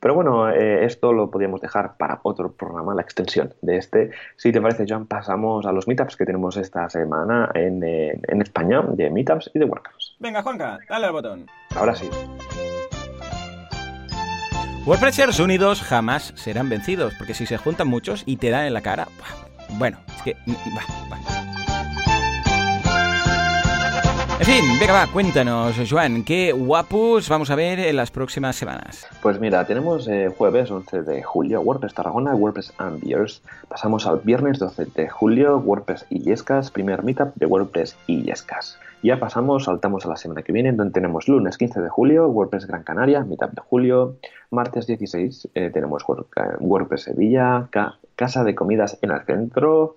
[0.00, 4.10] Pero bueno, eh, esto lo podríamos dejar para otro programa, la extensión de este.
[4.36, 8.82] Si te parece, John, pasamos a los meetups que tenemos esta semana en, en España,
[8.82, 10.16] de meetups y de workshops.
[10.18, 11.46] Venga, Juanca, dale al botón.
[11.76, 12.08] Ahora sí.
[14.86, 18.82] WordPressers unidos jamás serán vencidos, porque si se juntan muchos y te dan en la
[18.82, 19.08] cara,
[19.78, 20.36] bueno, es que...
[24.40, 29.06] En fin, venga, va, cuéntanos, Joan, ¿qué guapos vamos a ver en las próximas semanas?
[29.22, 33.42] Pues mira, tenemos eh, jueves 11 de julio WordPress Tarragona, WordPress and Beers.
[33.68, 38.76] Pasamos al viernes 12 de julio WordPress Illescas, primer meetup de WordPress Illescas.
[39.04, 42.66] Ya pasamos, saltamos a la semana que viene, donde tenemos lunes 15 de julio WordPress
[42.66, 44.16] Gran Canaria, meetup de julio.
[44.50, 46.04] Martes 16 eh, tenemos
[46.58, 47.68] WordPress Sevilla,
[48.16, 49.96] Casa de Comidas en el centro,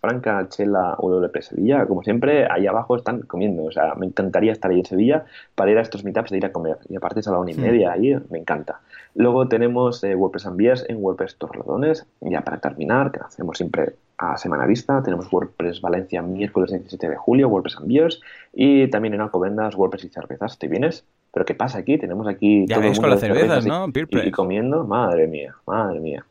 [0.00, 3.64] Franca Chela WP Sevilla, como siempre, ahí abajo están comiendo.
[3.64, 6.46] O sea, me encantaría estar ahí en Sevilla para ir a estos meetups e ir
[6.46, 6.78] a comer.
[6.88, 8.80] Y aparte es a la una y media, ahí me encanta.
[9.14, 12.06] Luego tenemos eh, WordPress Ambiers en WordPress Torrelodones.
[12.20, 17.16] Ya para terminar, que hacemos siempre a semana vista, tenemos WordPress Valencia miércoles 17 de
[17.16, 18.20] julio, WordPress Ambiers.
[18.52, 20.58] Y también en Alcobendas, WordPress y cervezas.
[20.58, 21.04] ¿Te vienes?
[21.32, 21.98] Pero ¿qué pasa aquí?
[21.98, 22.64] Tenemos aquí...
[22.68, 23.88] Ya ves con las cervezas, ¿no?
[23.92, 26.24] Y, comiendo, madre mía, madre mía.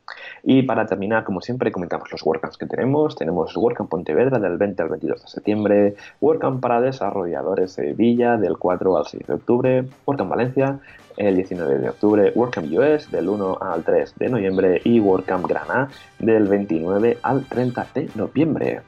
[0.43, 3.17] Y para terminar, como siempre, comentamos los WordCamps que tenemos.
[3.17, 8.97] Tenemos WordCamp Pontevedra del 20 al 22 de septiembre, WordCamp para desarrolladores Sevilla del 4
[8.97, 10.79] al 6 de octubre, WordCamp Valencia
[11.17, 15.89] el 19 de octubre, WordCamp US del 1 al 3 de noviembre y WordCamp Granada
[16.25, 18.81] del 29 al 30 de noviembre.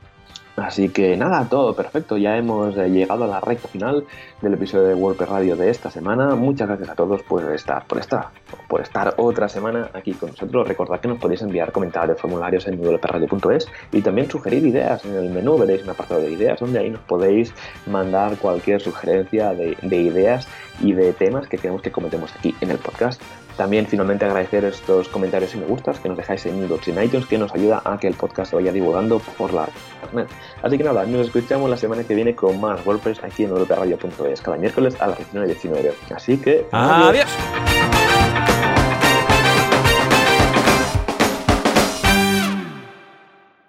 [0.56, 2.16] Así que nada, todo perfecto.
[2.18, 4.06] Ya hemos eh, llegado a la recta final
[4.42, 6.36] del episodio de WordPress Radio de esta semana.
[6.36, 8.30] Muchas gracias a todos por estar, por estar,
[8.70, 10.66] por estar otra semana aquí con nosotros.
[10.66, 15.04] Recordad que nos podéis enviar comentarios, formularios en www.radio.es y también sugerir ideas.
[15.04, 17.54] En el menú veréis un apartado de ideas donde ahí nos podéis
[17.86, 20.48] mandar cualquier sugerencia de, de ideas
[20.80, 23.22] y de temas que queremos que cometemos aquí en el podcast.
[23.58, 27.04] También finalmente agradecer estos comentarios y me gustas que nos dejáis en iVoox y en
[27.04, 29.68] iTunes que nos ayuda a que el podcast se vaya divulgando por la
[30.02, 30.30] internet.
[30.62, 34.42] Así que nada, nos escuchamos la semana que viene con más WordPress aquí en europeradio.es
[34.42, 35.94] cada miércoles a las 19.19.
[36.14, 36.66] Así que...
[36.72, 37.26] ¡Adiós!